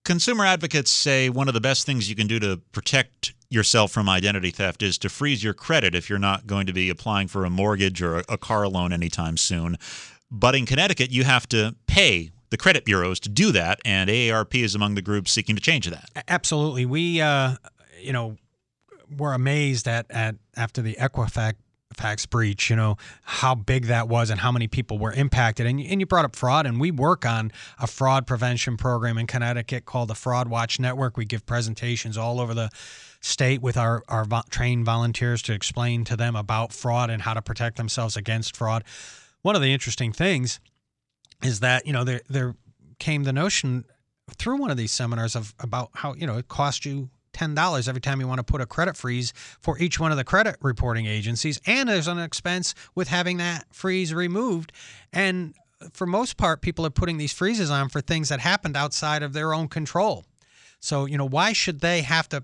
Consumer 0.04 0.46
advocates 0.46 0.92
say 0.92 1.30
one 1.30 1.48
of 1.48 1.54
the 1.54 1.62
best 1.62 1.86
things 1.86 2.10
you 2.10 2.16
can 2.16 2.28
do 2.28 2.40
to 2.40 2.58
protect 2.72 3.34
yourself 3.50 3.92
from 3.92 4.10
identity 4.10 4.50
theft 4.50 4.82
is 4.82 4.98
to 4.98 5.10
freeze 5.10 5.44
your 5.44 5.54
credit 5.54 5.94
if 5.94 6.10
you're 6.10 6.18
not 6.18 6.48
going 6.48 6.66
to 6.66 6.74
be 6.74 6.90
applying 6.90 7.28
for 7.28 7.46
a 7.46 7.50
mortgage 7.50 8.02
or 8.02 8.24
a 8.28 8.38
car 8.38 8.68
loan 8.68 8.92
anytime 8.92 9.38
soon. 9.38 9.78
But 10.32 10.56
in 10.56 10.66
Connecticut, 10.66 11.12
you 11.12 11.24
have 11.24 11.48
to 11.50 11.76
pay 11.86 12.32
the 12.50 12.58
credit 12.58 12.84
bureaus 12.84 13.20
to 13.22 13.30
do 13.30 13.52
that, 13.52 13.80
and 13.86 14.10
AARP 14.10 14.64
is 14.64 14.74
among 14.74 14.96
the 14.96 15.02
groups 15.02 15.32
seeking 15.32 15.56
to 15.56 15.62
change 15.62 15.88
that. 15.90 16.10
Absolutely, 16.28 16.86
we, 16.86 17.22
uh, 17.22 17.56
you 18.02 18.14
know, 18.14 18.38
were 19.18 19.34
amazed 19.34 19.88
at 19.88 20.06
at 20.10 20.36
after 20.56 20.82
the 20.82 20.96
Equifax 20.96 21.56
fax 21.96 22.26
breach, 22.26 22.70
you 22.70 22.76
know, 22.76 22.98
how 23.24 23.56
big 23.56 23.86
that 23.86 24.08
was 24.08 24.30
and 24.30 24.40
how 24.40 24.52
many 24.52 24.68
people 24.68 24.98
were 24.98 25.12
impacted. 25.14 25.66
And, 25.66 25.80
and 25.80 26.00
you 26.00 26.06
brought 26.06 26.26
up 26.26 26.36
fraud, 26.36 26.66
and 26.66 26.80
we 26.80 26.92
work 26.92 27.26
on 27.26 27.52
a 27.80 27.88
fraud 27.88 28.28
prevention 28.28 28.78
program 28.78 29.18
in 29.18 29.28
Connecticut 29.28 29.86
called 29.86 30.10
the 30.10 30.16
Fraud 30.16 30.48
Watch 30.48 30.80
Network. 30.80 31.18
We 31.18 31.26
give 31.26 31.46
presentations 31.46 32.18
all 32.18 32.40
over 32.40 32.54
the 32.54 32.70
state 33.22 33.62
with 33.62 33.78
our, 33.78 34.04
our 34.08 34.26
trained 34.50 34.86
volunteers 34.86 35.42
to 35.44 35.54
explain 35.54 36.04
to 36.06 36.18
them 36.18 36.36
about 36.36 36.74
fraud 36.74 37.10
and 37.10 37.22
how 37.22 37.34
to 37.34 37.42
protect 37.42 37.78
themselves 37.78 38.18
against 38.18 38.58
fraud. 38.58 38.84
One 39.42 39.56
of 39.56 39.62
the 39.62 39.74
interesting 39.74 40.12
things 40.12 40.60
is 41.44 41.60
that, 41.60 41.86
you 41.86 41.94
know, 41.94 42.04
there, 42.04 42.22
there 42.30 42.56
came 43.00 43.24
the 43.24 43.34
notion 43.34 43.86
through 44.38 44.58
one 44.58 44.72
of 44.72 44.78
these 44.78 44.92
seminars 44.92 45.36
of 45.36 45.54
about 45.60 45.90
how, 45.96 46.14
you 46.14 46.26
know, 46.26 46.38
it 46.38 46.48
cost 46.48 46.86
you 46.86 47.10
$10 47.42 47.88
every 47.88 48.02
time 48.02 48.20
you 48.20 48.28
want 48.28 48.40
to 48.40 48.44
put 48.44 48.62
a 48.62 48.66
credit 48.66 48.96
freeze 48.96 49.34
for 49.60 49.78
each 49.80 50.00
one 50.00 50.12
of 50.12 50.18
the 50.18 50.24
credit 50.24 50.58
reporting 50.62 51.06
agencies. 51.06 51.60
And 51.66 51.90
there's 51.90 52.08
an 52.08 52.20
expense 52.20 52.76
with 52.96 53.08
having 53.08 53.38
that 53.38 53.66
freeze 53.72 54.14
removed. 54.14 54.72
And 55.12 55.56
for 55.94 56.06
most 56.06 56.38
part, 56.38 56.62
people 56.62 56.86
are 56.86 56.92
putting 56.92 57.18
these 57.18 57.34
freezes 57.34 57.72
on 57.72 57.90
for 57.90 58.02
things 58.02 58.30
that 58.30 58.40
happened 58.40 58.78
outside 58.78 59.24
of 59.24 59.34
their 59.34 59.54
own 59.54 59.68
control. 59.68 60.26
So, 60.80 61.06
you 61.06 61.18
know, 61.18 61.28
why 61.28 61.54
should 61.54 61.80
they 61.80 62.02
have 62.02 62.30
to 62.30 62.44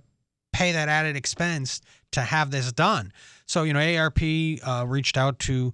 pay 0.54 0.72
that 0.72 0.90
added 0.90 1.16
expense 1.16 1.82
to 2.12 2.22
have 2.22 2.52
this 2.52 2.72
done? 2.72 3.12
So, 3.46 3.64
you 3.64 3.74
know, 3.74 3.98
ARP 3.98 4.20
uh, 4.66 4.86
reached 4.88 5.18
out 5.18 5.40
to 5.40 5.74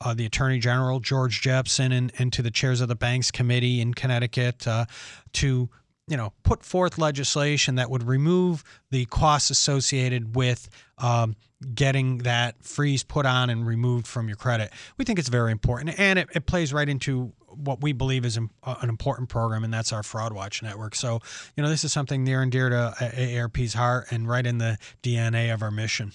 uh, 0.00 0.14
the 0.14 0.26
Attorney 0.26 0.58
General, 0.58 1.00
George 1.00 1.40
Jepsen, 1.40 1.92
and, 1.92 2.12
and 2.18 2.32
to 2.32 2.42
the 2.42 2.50
chairs 2.50 2.80
of 2.80 2.88
the 2.88 2.94
Banks 2.94 3.30
Committee 3.30 3.80
in 3.80 3.94
Connecticut 3.94 4.66
uh, 4.66 4.86
to 5.34 5.70
you 6.06 6.16
know, 6.16 6.32
put 6.42 6.64
forth 6.64 6.98
legislation 6.98 7.76
that 7.76 7.90
would 7.90 8.02
remove 8.02 8.62
the 8.90 9.06
costs 9.06 9.50
associated 9.50 10.36
with 10.36 10.68
um, 10.98 11.34
getting 11.74 12.18
that 12.18 12.62
freeze 12.62 13.02
put 13.02 13.24
on 13.24 13.48
and 13.48 13.66
removed 13.66 14.06
from 14.06 14.28
your 14.28 14.36
credit. 14.36 14.70
We 14.98 15.04
think 15.04 15.18
it's 15.18 15.28
very 15.28 15.50
important, 15.50 15.98
and 15.98 16.18
it, 16.18 16.28
it 16.34 16.46
plays 16.46 16.72
right 16.72 16.88
into 16.88 17.32
what 17.48 17.80
we 17.80 17.92
believe 17.92 18.26
is 18.26 18.36
an 18.36 18.50
important 18.82 19.28
program, 19.28 19.64
and 19.64 19.72
that's 19.72 19.92
our 19.92 20.02
Fraud 20.02 20.32
Watch 20.32 20.62
network. 20.62 20.94
So, 20.94 21.20
you 21.56 21.62
know, 21.62 21.68
this 21.68 21.84
is 21.84 21.92
something 21.92 22.24
near 22.24 22.42
and 22.42 22.50
dear 22.50 22.68
to 22.68 22.94
AARP's 22.98 23.74
heart 23.74 24.08
and 24.10 24.28
right 24.28 24.46
in 24.46 24.58
the 24.58 24.76
DNA 25.02 25.54
of 25.54 25.62
our 25.62 25.70
mission. 25.70 26.12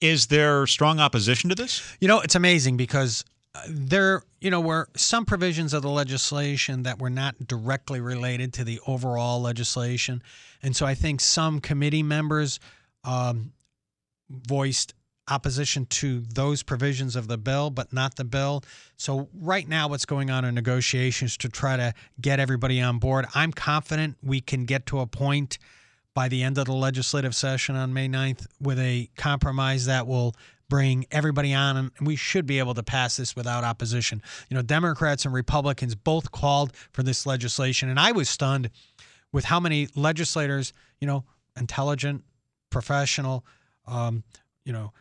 Is 0.00 0.26
there 0.26 0.66
strong 0.66 1.00
opposition 1.00 1.50
to 1.50 1.54
this? 1.54 1.96
You 2.00 2.08
know, 2.08 2.20
it's 2.20 2.34
amazing 2.34 2.76
because 2.76 3.24
there, 3.68 4.22
you 4.40 4.50
know, 4.50 4.60
were 4.60 4.88
some 4.96 5.24
provisions 5.24 5.72
of 5.72 5.82
the 5.82 5.90
legislation 5.90 6.82
that 6.82 6.98
were 6.98 7.10
not 7.10 7.46
directly 7.46 8.00
related 8.00 8.52
to 8.54 8.64
the 8.64 8.80
overall 8.86 9.40
legislation, 9.40 10.22
and 10.62 10.74
so 10.74 10.86
I 10.86 10.94
think 10.94 11.20
some 11.20 11.60
committee 11.60 12.02
members 12.02 12.58
um, 13.04 13.52
voiced 14.30 14.94
opposition 15.28 15.86
to 15.86 16.20
those 16.20 16.62
provisions 16.62 17.16
of 17.16 17.28
the 17.28 17.38
bill, 17.38 17.70
but 17.70 17.92
not 17.92 18.16
the 18.16 18.24
bill. 18.24 18.62
So 18.96 19.28
right 19.34 19.66
now, 19.66 19.88
what's 19.88 20.04
going 20.04 20.30
on 20.30 20.44
in 20.44 20.54
negotiations 20.54 21.36
to 21.38 21.48
try 21.48 21.76
to 21.76 21.94
get 22.20 22.40
everybody 22.40 22.80
on 22.80 22.98
board. 22.98 23.26
I'm 23.34 23.52
confident 23.52 24.16
we 24.22 24.40
can 24.40 24.64
get 24.66 24.86
to 24.86 25.00
a 25.00 25.06
point 25.06 25.58
by 26.14 26.28
the 26.28 26.42
end 26.42 26.58
of 26.58 26.66
the 26.66 26.72
legislative 26.72 27.34
session 27.34 27.74
on 27.74 27.92
May 27.92 28.08
9th 28.08 28.46
with 28.60 28.78
a 28.78 29.08
compromise 29.16 29.86
that 29.86 30.06
will 30.06 30.34
bring 30.68 31.06
everybody 31.10 31.52
on 31.54 31.76
and 31.76 31.90
we 32.00 32.16
should 32.16 32.46
be 32.46 32.58
able 32.58 32.74
to 32.74 32.82
pass 32.82 33.16
this 33.16 33.36
without 33.36 33.64
opposition. 33.64 34.22
You 34.48 34.56
know, 34.56 34.62
Democrats 34.62 35.24
and 35.24 35.34
Republicans 35.34 35.94
both 35.94 36.30
called 36.30 36.74
for 36.92 37.02
this 37.02 37.26
legislation 37.26 37.88
and 37.88 38.00
I 38.00 38.12
was 38.12 38.28
stunned 38.28 38.70
with 39.32 39.44
how 39.44 39.60
many 39.60 39.88
legislators, 39.94 40.72
you 41.00 41.06
know, 41.06 41.24
intelligent, 41.56 42.24
professional, 42.70 43.44
um, 43.86 44.24
you 44.64 44.72
know, 44.72 44.92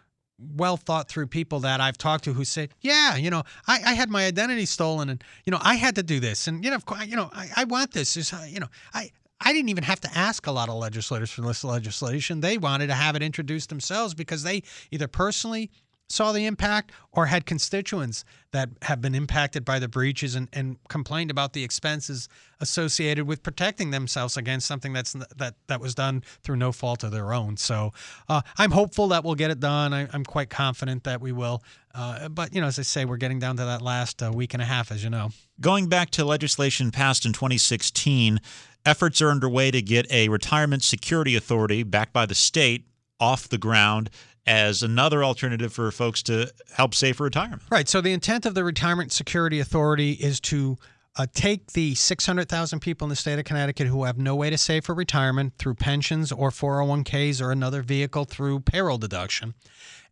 well 0.55 0.77
thought 0.77 1.07
through 1.07 1.27
people 1.27 1.61
that 1.61 1.79
I've 1.79 1.97
talked 1.97 2.25
to 2.25 2.33
who 2.33 2.43
say, 2.43 2.69
yeah, 2.81 3.15
you 3.15 3.29
know, 3.29 3.43
I, 3.67 3.79
I 3.85 3.93
had 3.93 4.09
my 4.09 4.25
identity 4.25 4.65
stolen 4.65 5.09
and, 5.09 5.23
you 5.45 5.51
know, 5.51 5.59
I 5.61 5.75
had 5.75 5.95
to 5.95 6.03
do 6.03 6.19
this. 6.19 6.47
And, 6.47 6.63
you 6.63 6.71
know, 6.71 6.79
you 7.05 7.15
know, 7.15 7.29
I, 7.33 7.49
I 7.57 7.63
want 7.65 7.91
this 7.91 8.17
is, 8.17 8.33
you 8.49 8.59
know, 8.59 8.67
I, 8.93 9.11
I 9.43 9.53
didn't 9.53 9.69
even 9.69 9.83
have 9.83 9.99
to 10.01 10.17
ask 10.17 10.47
a 10.47 10.51
lot 10.51 10.69
of 10.69 10.75
legislators 10.75 11.31
for 11.31 11.41
this 11.41 11.63
legislation. 11.63 12.41
They 12.41 12.57
wanted 12.57 12.87
to 12.87 12.93
have 12.93 13.15
it 13.15 13.21
introduced 13.21 13.69
themselves 13.69 14.13
because 14.13 14.43
they 14.43 14.63
either 14.91 15.07
personally 15.07 15.69
saw 16.09 16.31
the 16.31 16.45
impact 16.45 16.91
or 17.11 17.25
had 17.25 17.45
constituents 17.45 18.23
that 18.51 18.69
have 18.83 19.01
been 19.01 19.15
impacted 19.15 19.65
by 19.65 19.79
the 19.79 19.87
breaches 19.87 20.35
and, 20.35 20.47
and 20.53 20.77
complained 20.87 21.31
about 21.31 21.53
the 21.53 21.63
expenses 21.63 22.29
associated 22.59 23.25
with 23.25 23.41
protecting 23.41 23.89
themselves 23.91 24.37
against 24.37 24.67
something 24.67 24.93
that's 24.93 25.13
that 25.35 25.55
that 25.67 25.81
was 25.81 25.95
done 25.95 26.23
through 26.43 26.55
no 26.55 26.71
fault 26.71 27.03
of 27.03 27.11
their 27.11 27.33
own. 27.33 27.57
So 27.57 27.91
uh, 28.29 28.41
I'm 28.57 28.71
hopeful 28.71 29.07
that 29.09 29.23
we'll 29.23 29.35
get 29.35 29.49
it 29.49 29.59
done. 29.59 29.93
I, 29.93 30.07
am 30.13 30.23
quite 30.23 30.49
confident 30.49 31.03
that 31.05 31.19
we 31.19 31.31
will. 31.31 31.63
Uh, 31.95 32.29
but 32.29 32.53
you 32.53 32.61
know, 32.61 32.67
as 32.67 32.79
I 32.79 32.83
say, 32.83 33.05
we're 33.05 33.17
getting 33.17 33.39
down 33.39 33.57
to 33.57 33.65
that 33.65 33.81
last 33.81 34.21
uh, 34.21 34.31
week 34.33 34.53
and 34.53 34.61
a 34.61 34.65
half, 34.65 34.91
as 34.91 35.03
you 35.03 35.09
know. 35.09 35.29
Going 35.61 35.87
back 35.87 36.09
to 36.11 36.25
legislation 36.25 36.91
passed 36.91 37.25
in 37.25 37.33
2016, 37.33 38.39
efforts 38.85 39.21
are 39.21 39.29
underway 39.29 39.71
to 39.71 39.81
get 39.81 40.11
a 40.11 40.29
retirement 40.29 40.83
security 40.83 41.35
authority 41.35 41.83
backed 41.83 42.13
by 42.13 42.25
the 42.25 42.35
state 42.35 42.87
off 43.19 43.47
the 43.47 43.57
ground 43.57 44.09
as 44.45 44.83
another 44.83 45.23
alternative 45.23 45.71
for 45.71 45.89
folks 45.91 46.21
to 46.23 46.51
help 46.73 46.93
save 46.93 47.17
for 47.17 47.23
retirement. 47.23 47.61
Right. 47.69 47.87
So 47.87 48.01
the 48.01 48.11
intent 48.11 48.45
of 48.45 48.55
the 48.55 48.63
Retirement 48.63 49.11
Security 49.11 49.59
Authority 49.59 50.11
is 50.13 50.39
to 50.41 50.77
uh, 51.15 51.27
take 51.33 51.71
the 51.73 51.95
600,000 51.95 52.79
people 52.79 53.05
in 53.05 53.09
the 53.09 53.15
state 53.15 53.39
of 53.39 53.45
Connecticut 53.45 53.87
who 53.87 54.03
have 54.03 54.17
no 54.17 54.35
way 54.35 54.49
to 54.49 54.57
save 54.57 54.83
for 54.83 54.95
retirement 54.95 55.53
through 55.57 55.75
pensions 55.75 56.31
or 56.31 56.49
401ks 56.49 57.41
or 57.41 57.51
another 57.51 57.81
vehicle 57.81 58.25
through 58.25 58.61
payroll 58.61 58.97
deduction 58.97 59.53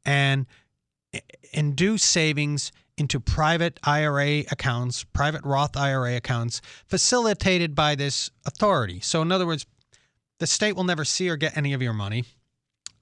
and 0.06 0.46
induce 1.54 2.04
savings 2.04 2.72
into 3.02 3.20
private 3.20 3.80
IRA 3.84 4.42
accounts, 4.52 5.04
private 5.06 5.44
Roth 5.44 5.76
IRA 5.76 6.16
accounts 6.16 6.62
facilitated 6.86 7.74
by 7.74 7.96
this 7.96 8.30
authority. 8.46 9.00
So, 9.00 9.24
in 9.24 9.32
other 9.32 9.48
words, 9.48 9.66
the 10.38 10.46
state 10.46 10.76
will 10.76 10.84
never 10.84 11.04
see 11.04 11.28
or 11.28 11.36
get 11.36 11.58
any 11.58 11.74
of 11.74 11.82
your 11.82 11.94
money. 11.94 12.26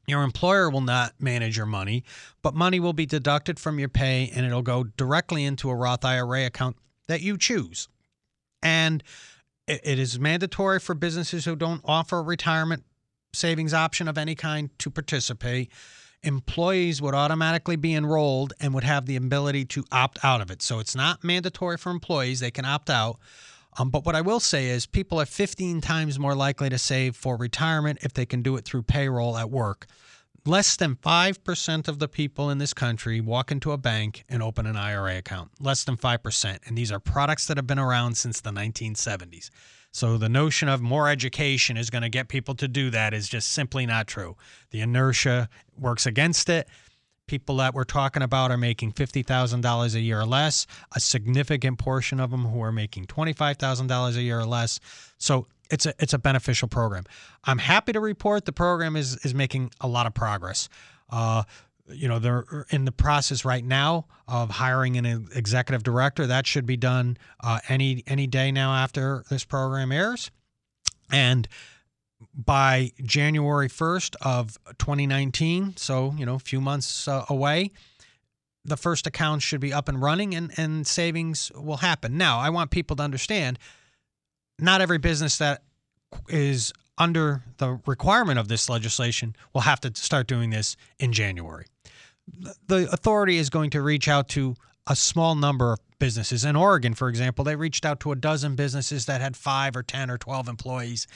Your 0.08 0.24
employer 0.24 0.70
will 0.70 0.80
not 0.80 1.16
manage 1.20 1.58
your 1.58 1.66
money, 1.66 2.06
but 2.42 2.56
money 2.56 2.80
will 2.80 2.94
be 2.94 3.06
deducted 3.06 3.60
from 3.60 3.78
your 3.78 3.90
pay 3.90 4.32
and 4.34 4.46
it'll 4.46 4.62
go 4.62 4.86
directly 4.86 5.44
into 5.44 5.70
a 5.70 5.76
Roth 5.76 6.06
IRA 6.06 6.46
account 6.46 6.78
that 7.10 7.20
you 7.20 7.38
choose. 7.38 7.90
And 8.64 9.04
it 9.68 10.00
is 10.00 10.18
mandatory 10.18 10.80
for 10.80 10.96
businesses 10.96 11.44
who 11.44 11.58
don't 11.58 11.82
offer 11.84 12.20
a 12.20 12.24
retirement 12.24 12.86
savings 13.34 13.74
option 13.74 14.08
of 14.08 14.18
any 14.18 14.34
kind 14.34 14.70
to 14.80 14.90
participate. 14.90 15.70
Employees 16.24 17.02
would 17.02 17.16
automatically 17.16 17.76
be 17.76 17.96
enrolled 17.96 18.54
and 18.60 18.74
would 18.74 18.84
have 18.84 19.06
the 19.06 19.16
ability 19.16 19.66
to 19.66 19.86
opt 19.92 20.20
out 20.24 20.42
of 20.42 20.52
it. 20.52 20.62
So 20.62 20.80
it's 20.80 20.96
not 20.96 21.24
mandatory 21.24 21.78
for 21.78 21.92
employees, 21.92 22.40
they 22.40 22.52
can 22.52 22.66
opt 22.66 22.90
out. 22.90 23.20
Um, 23.78 23.90
but 23.90 24.06
what 24.06 24.16
I 24.16 24.22
will 24.22 24.40
say 24.40 24.68
is 24.68 24.86
people 24.86 25.22
are 25.22 25.26
15 25.26 25.80
times 25.80 26.20
more 26.20 26.36
likely 26.36 26.70
to 26.70 26.78
save 26.78 27.16
for 27.16 27.38
retirement 27.38 28.00
if 28.02 28.14
they 28.14 28.26
can 28.26 28.42
do 28.42 28.58
it 28.58 28.66
through 28.66 28.84
payroll 28.84 29.38
at 29.38 29.50
work. 29.50 29.88
Less 30.46 30.76
than 30.76 30.96
5% 30.96 31.88
of 31.88 32.00
the 32.00 32.08
people 32.08 32.50
in 32.50 32.58
this 32.58 32.74
country 32.74 33.22
walk 33.22 33.52
into 33.52 33.72
a 33.72 33.78
bank 33.78 34.24
and 34.30 34.42
open 34.42 34.66
an 34.66 34.76
IRA 34.76 35.18
account. 35.18 35.52
Less 35.60 35.84
than 35.84 35.98
5%. 35.98 36.60
And 36.66 36.78
these 36.78 36.92
are 36.92 37.00
products 37.00 37.46
that 37.48 37.58
have 37.58 37.68
been 37.68 37.80
around 37.80 38.16
since 38.16 38.42
the 38.42 38.52
1970s. 38.52 39.50
So 39.91 40.17
the 40.17 40.30
notion 40.30 40.69
of 40.69 40.82
more 40.82 41.10
education 41.10 41.78
is 41.78 41.89
going 41.89 42.04
to 42.04 42.10
get 42.10 42.28
people 42.28 42.56
to 42.56 42.67
do 42.67 42.89
that 42.91 43.13
is 43.13 43.28
just 43.28 43.49
simply 43.49 43.86
not 43.86 44.08
true. 44.08 44.36
The 44.71 44.82
inertia 44.82 45.49
works 45.78 46.06
against 46.06 46.49
it 46.49 46.67
people 47.30 47.58
that 47.58 47.73
we're 47.73 47.86
talking 47.86 48.23
about 48.23 48.52
are 48.52 48.58
making 48.58 48.91
$50,000 48.91 49.95
a 49.95 49.99
year 49.99 50.19
or 50.19 50.25
less, 50.25 50.65
a 50.95 50.99
significant 50.99 51.78
portion 51.78 52.19
of 52.19 52.32
them 52.32 52.43
who 52.43 52.62
are 52.62 52.71
making 52.71 53.06
$25,000 53.06 54.17
a 54.17 54.21
year 54.21 54.39
or 54.39 54.45
less. 54.45 54.80
So 55.19 55.45
it's 55.69 55.86
a 55.86 55.93
it's 55.99 56.13
a 56.13 56.17
beneficial 56.17 56.67
program. 56.67 57.04
I'm 57.43 57.60
happy 57.60 57.93
to 57.93 57.99
report 57.99 58.45
the 58.45 58.52
program 58.52 58.95
is 58.95 59.17
is 59.23 59.36
making 59.36 59.71
a 59.80 59.88
lot 59.88 60.08
of 60.08 60.15
progress. 60.15 60.67
Uh, 61.12 61.43
you 61.91 62.08
know, 62.08 62.19
they're 62.19 62.65
in 62.69 62.86
the 62.86 62.91
process 62.91 63.45
right 63.45 63.63
now 63.63 64.06
of 64.28 64.49
hiring 64.49 64.97
an 64.97 65.28
executive 65.34 65.84
director. 65.84 66.28
That 66.28 66.45
should 66.47 66.65
be 66.65 66.78
done 66.78 67.17
uh, 67.43 67.60
any 67.67 68.04
any 68.08 68.28
day 68.28 68.52
now 68.52 68.73
after 68.73 69.23
this 69.30 69.43
program 69.43 69.91
airs, 69.91 70.32
and 71.12 71.47
by 72.34 72.91
January 73.02 73.69
1st 73.69 74.15
of 74.21 74.58
2019, 74.78 75.78
so, 75.78 76.13
you 76.17 76.25
know, 76.25 76.36
a 76.36 76.39
few 76.39 76.60
months 76.60 77.08
uh, 77.08 77.25
away, 77.30 77.71
the 78.65 78.78
first 78.78 79.08
account 79.08 79.41
should 79.41 79.62
be 79.62 79.71
up 79.71 79.88
and 79.88 80.02
running 80.02 80.36
and, 80.36 80.52
and 80.58 80.86
savings 80.86 81.52
will 81.56 81.78
happen. 81.78 82.17
Now, 82.17 82.39
I 82.39 82.49
want 82.49 82.71
people 82.71 82.95
to 82.97 83.04
understand 83.04 83.58
not 84.60 84.82
every 84.82 84.97
business 84.97 85.38
that 85.38 85.63
is 86.28 86.73
under 86.97 87.43
the 87.58 87.80
requirement 87.86 88.38
of 88.38 88.49
this 88.49 88.69
legislation 88.69 89.36
will 89.54 89.62
have 89.62 89.80
to 89.82 89.91
start 89.95 90.28
doing 90.28 90.49
this 90.49 90.75
in 90.99 91.13
January. 91.13 91.65
The 92.68 92.89
authority 92.92 93.38
is 93.38 93.50
going 93.50 93.70
to 93.72 93.82
reach 93.82 94.08
out 94.08 94.30
to 94.30 94.56
a 94.88 94.96
small 94.96 95.36
number 95.36 95.74
of 95.74 95.80
businesses. 96.00 96.46
In 96.46 96.56
Oregon, 96.56 96.94
for 96.94 97.10
example, 97.10 97.46
they 97.46 97.56
reached 97.56 97.86
out 97.86 98.00
to 98.02 98.12
a 98.12 98.15
dozen 98.15 98.56
businesses 98.56 99.06
that 99.06 99.22
had 99.22 99.38
five 99.38 99.76
or 99.76 99.84
10 99.84 100.10
or 100.10 100.18
12 100.18 100.48
employees 100.48 101.08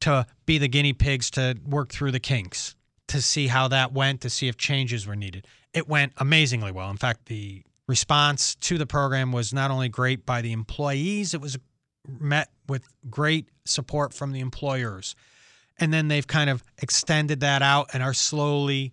to 0.00 0.26
be 0.46 0.58
the 0.58 0.68
guinea 0.68 0.92
pigs 0.92 1.30
to 1.30 1.56
work 1.64 1.92
through 1.92 2.10
the 2.10 2.20
kinks, 2.20 2.74
to 3.08 3.22
see 3.22 3.46
how 3.46 3.68
that 3.68 3.92
went, 3.92 4.20
to 4.22 4.30
see 4.30 4.48
if 4.48 4.56
changes 4.56 5.06
were 5.06 5.16
needed. 5.16 5.46
It 5.72 5.88
went 5.88 6.12
amazingly 6.18 6.72
well. 6.72 6.90
In 6.90 6.96
fact, 6.96 7.26
the 7.26 7.62
response 7.86 8.54
to 8.56 8.78
the 8.78 8.86
program 8.86 9.32
was 9.32 9.52
not 9.52 9.70
only 9.70 9.88
great 9.88 10.26
by 10.26 10.42
the 10.42 10.52
employees, 10.52 11.34
it 11.34 11.40
was 11.40 11.58
met 12.06 12.50
with 12.68 12.84
great 13.08 13.48
support 13.64 14.12
from 14.12 14.32
the 14.32 14.40
employers. 14.40 15.14
And 15.78 15.92
then 15.92 16.08
they've 16.08 16.26
kind 16.26 16.50
of 16.50 16.62
extended 16.78 17.40
that 17.40 17.62
out 17.62 17.90
and 17.92 18.02
are 18.02 18.14
slowly 18.14 18.92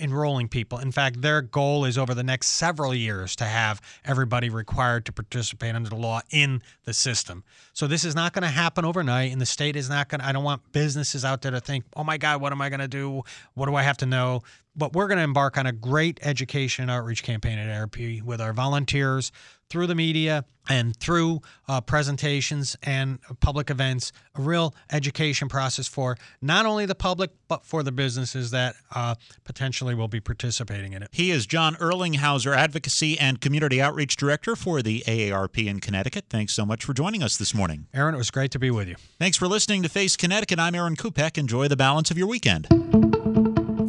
enrolling 0.00 0.48
people. 0.48 0.78
In 0.78 0.90
fact, 0.90 1.22
their 1.22 1.40
goal 1.40 1.84
is 1.84 1.96
over 1.96 2.14
the 2.14 2.24
next 2.24 2.48
several 2.48 2.94
years 2.94 3.36
to 3.36 3.44
have 3.44 3.80
everybody 4.04 4.50
required 4.50 5.06
to 5.06 5.12
participate 5.12 5.74
under 5.74 5.88
the 5.88 5.96
law 5.96 6.20
in 6.30 6.62
the 6.84 6.92
system. 6.92 7.44
So 7.72 7.86
this 7.86 8.04
is 8.04 8.14
not 8.14 8.32
going 8.32 8.42
to 8.42 8.48
happen 8.48 8.84
overnight, 8.84 9.30
and 9.32 9.40
the 9.40 9.46
state 9.46 9.76
is 9.76 9.88
not 9.88 10.08
going 10.08 10.20
to. 10.20 10.26
I 10.26 10.32
don't 10.32 10.44
want 10.44 10.72
businesses 10.72 11.24
out 11.24 11.42
there 11.42 11.52
to 11.52 11.60
think, 11.60 11.84
oh 11.96 12.04
my 12.04 12.18
God, 12.18 12.40
what 12.40 12.52
am 12.52 12.60
I 12.60 12.68
going 12.68 12.80
to 12.80 12.88
do? 12.88 13.22
What 13.54 13.66
do 13.66 13.76
I 13.76 13.82
have 13.82 13.96
to 13.98 14.06
know? 14.06 14.42
But 14.74 14.92
we're 14.92 15.06
going 15.08 15.18
to 15.18 15.24
embark 15.24 15.56
on 15.56 15.66
a 15.66 15.72
great 15.72 16.18
education 16.22 16.90
outreach 16.90 17.22
campaign 17.22 17.58
at 17.58 17.74
ARP 17.78 17.96
with 18.24 18.40
our 18.40 18.52
volunteers 18.52 19.32
through 19.70 19.86
the 19.86 19.94
media 19.94 20.44
and 20.68 20.96
through 20.96 21.40
uh, 21.68 21.80
presentations 21.80 22.76
and 22.82 23.18
public 23.40 23.70
events, 23.70 24.12
a 24.34 24.42
real 24.42 24.74
education 24.90 25.48
process 25.48 25.86
for 25.86 26.16
not 26.42 26.66
only 26.66 26.86
the 26.86 26.94
public, 26.94 27.30
but 27.48 27.64
for 27.64 27.82
the 27.82 27.92
businesses 27.92 28.50
that 28.50 28.74
uh, 28.94 29.14
potentially 29.44 29.94
will 29.94 30.08
be 30.08 30.20
participating 30.20 30.92
in 30.92 31.02
it. 31.02 31.08
He 31.12 31.30
is 31.30 31.46
John 31.46 31.76
Erlingheuser, 31.76 32.56
Advocacy 32.56 33.18
and 33.18 33.40
Community 33.40 33.80
Outreach 33.80 34.16
Director 34.16 34.56
for 34.56 34.82
the 34.82 35.04
AARP 35.06 35.66
in 35.66 35.80
Connecticut. 35.80 36.26
Thanks 36.28 36.52
so 36.52 36.66
much 36.66 36.84
for 36.84 36.92
joining 36.92 37.22
us 37.22 37.36
this 37.36 37.54
morning. 37.54 37.86
Aaron, 37.94 38.14
it 38.14 38.18
was 38.18 38.30
great 38.30 38.50
to 38.52 38.58
be 38.58 38.70
with 38.70 38.88
you. 38.88 38.96
Thanks 39.18 39.36
for 39.36 39.46
listening 39.46 39.82
to 39.82 39.88
Face 39.88 40.16
Connecticut. 40.16 40.58
I'm 40.58 40.74
Aaron 40.74 40.96
Kupec. 40.96 41.38
Enjoy 41.38 41.68
the 41.68 41.76
balance 41.76 42.10
of 42.10 42.18
your 42.18 42.26
weekend. 42.26 42.66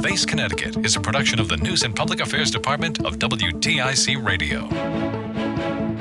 Face 0.02 0.26
Connecticut 0.26 0.78
is 0.86 0.96
a 0.96 1.02
production 1.02 1.40
of 1.40 1.48
the 1.50 1.58
News 1.58 1.84
and 1.84 1.96
Public 1.96 2.22
Affairs 2.22 2.52
Department 2.52 3.04
of 3.04 3.18
WTIC 3.18 4.24
Radio. 4.24 5.07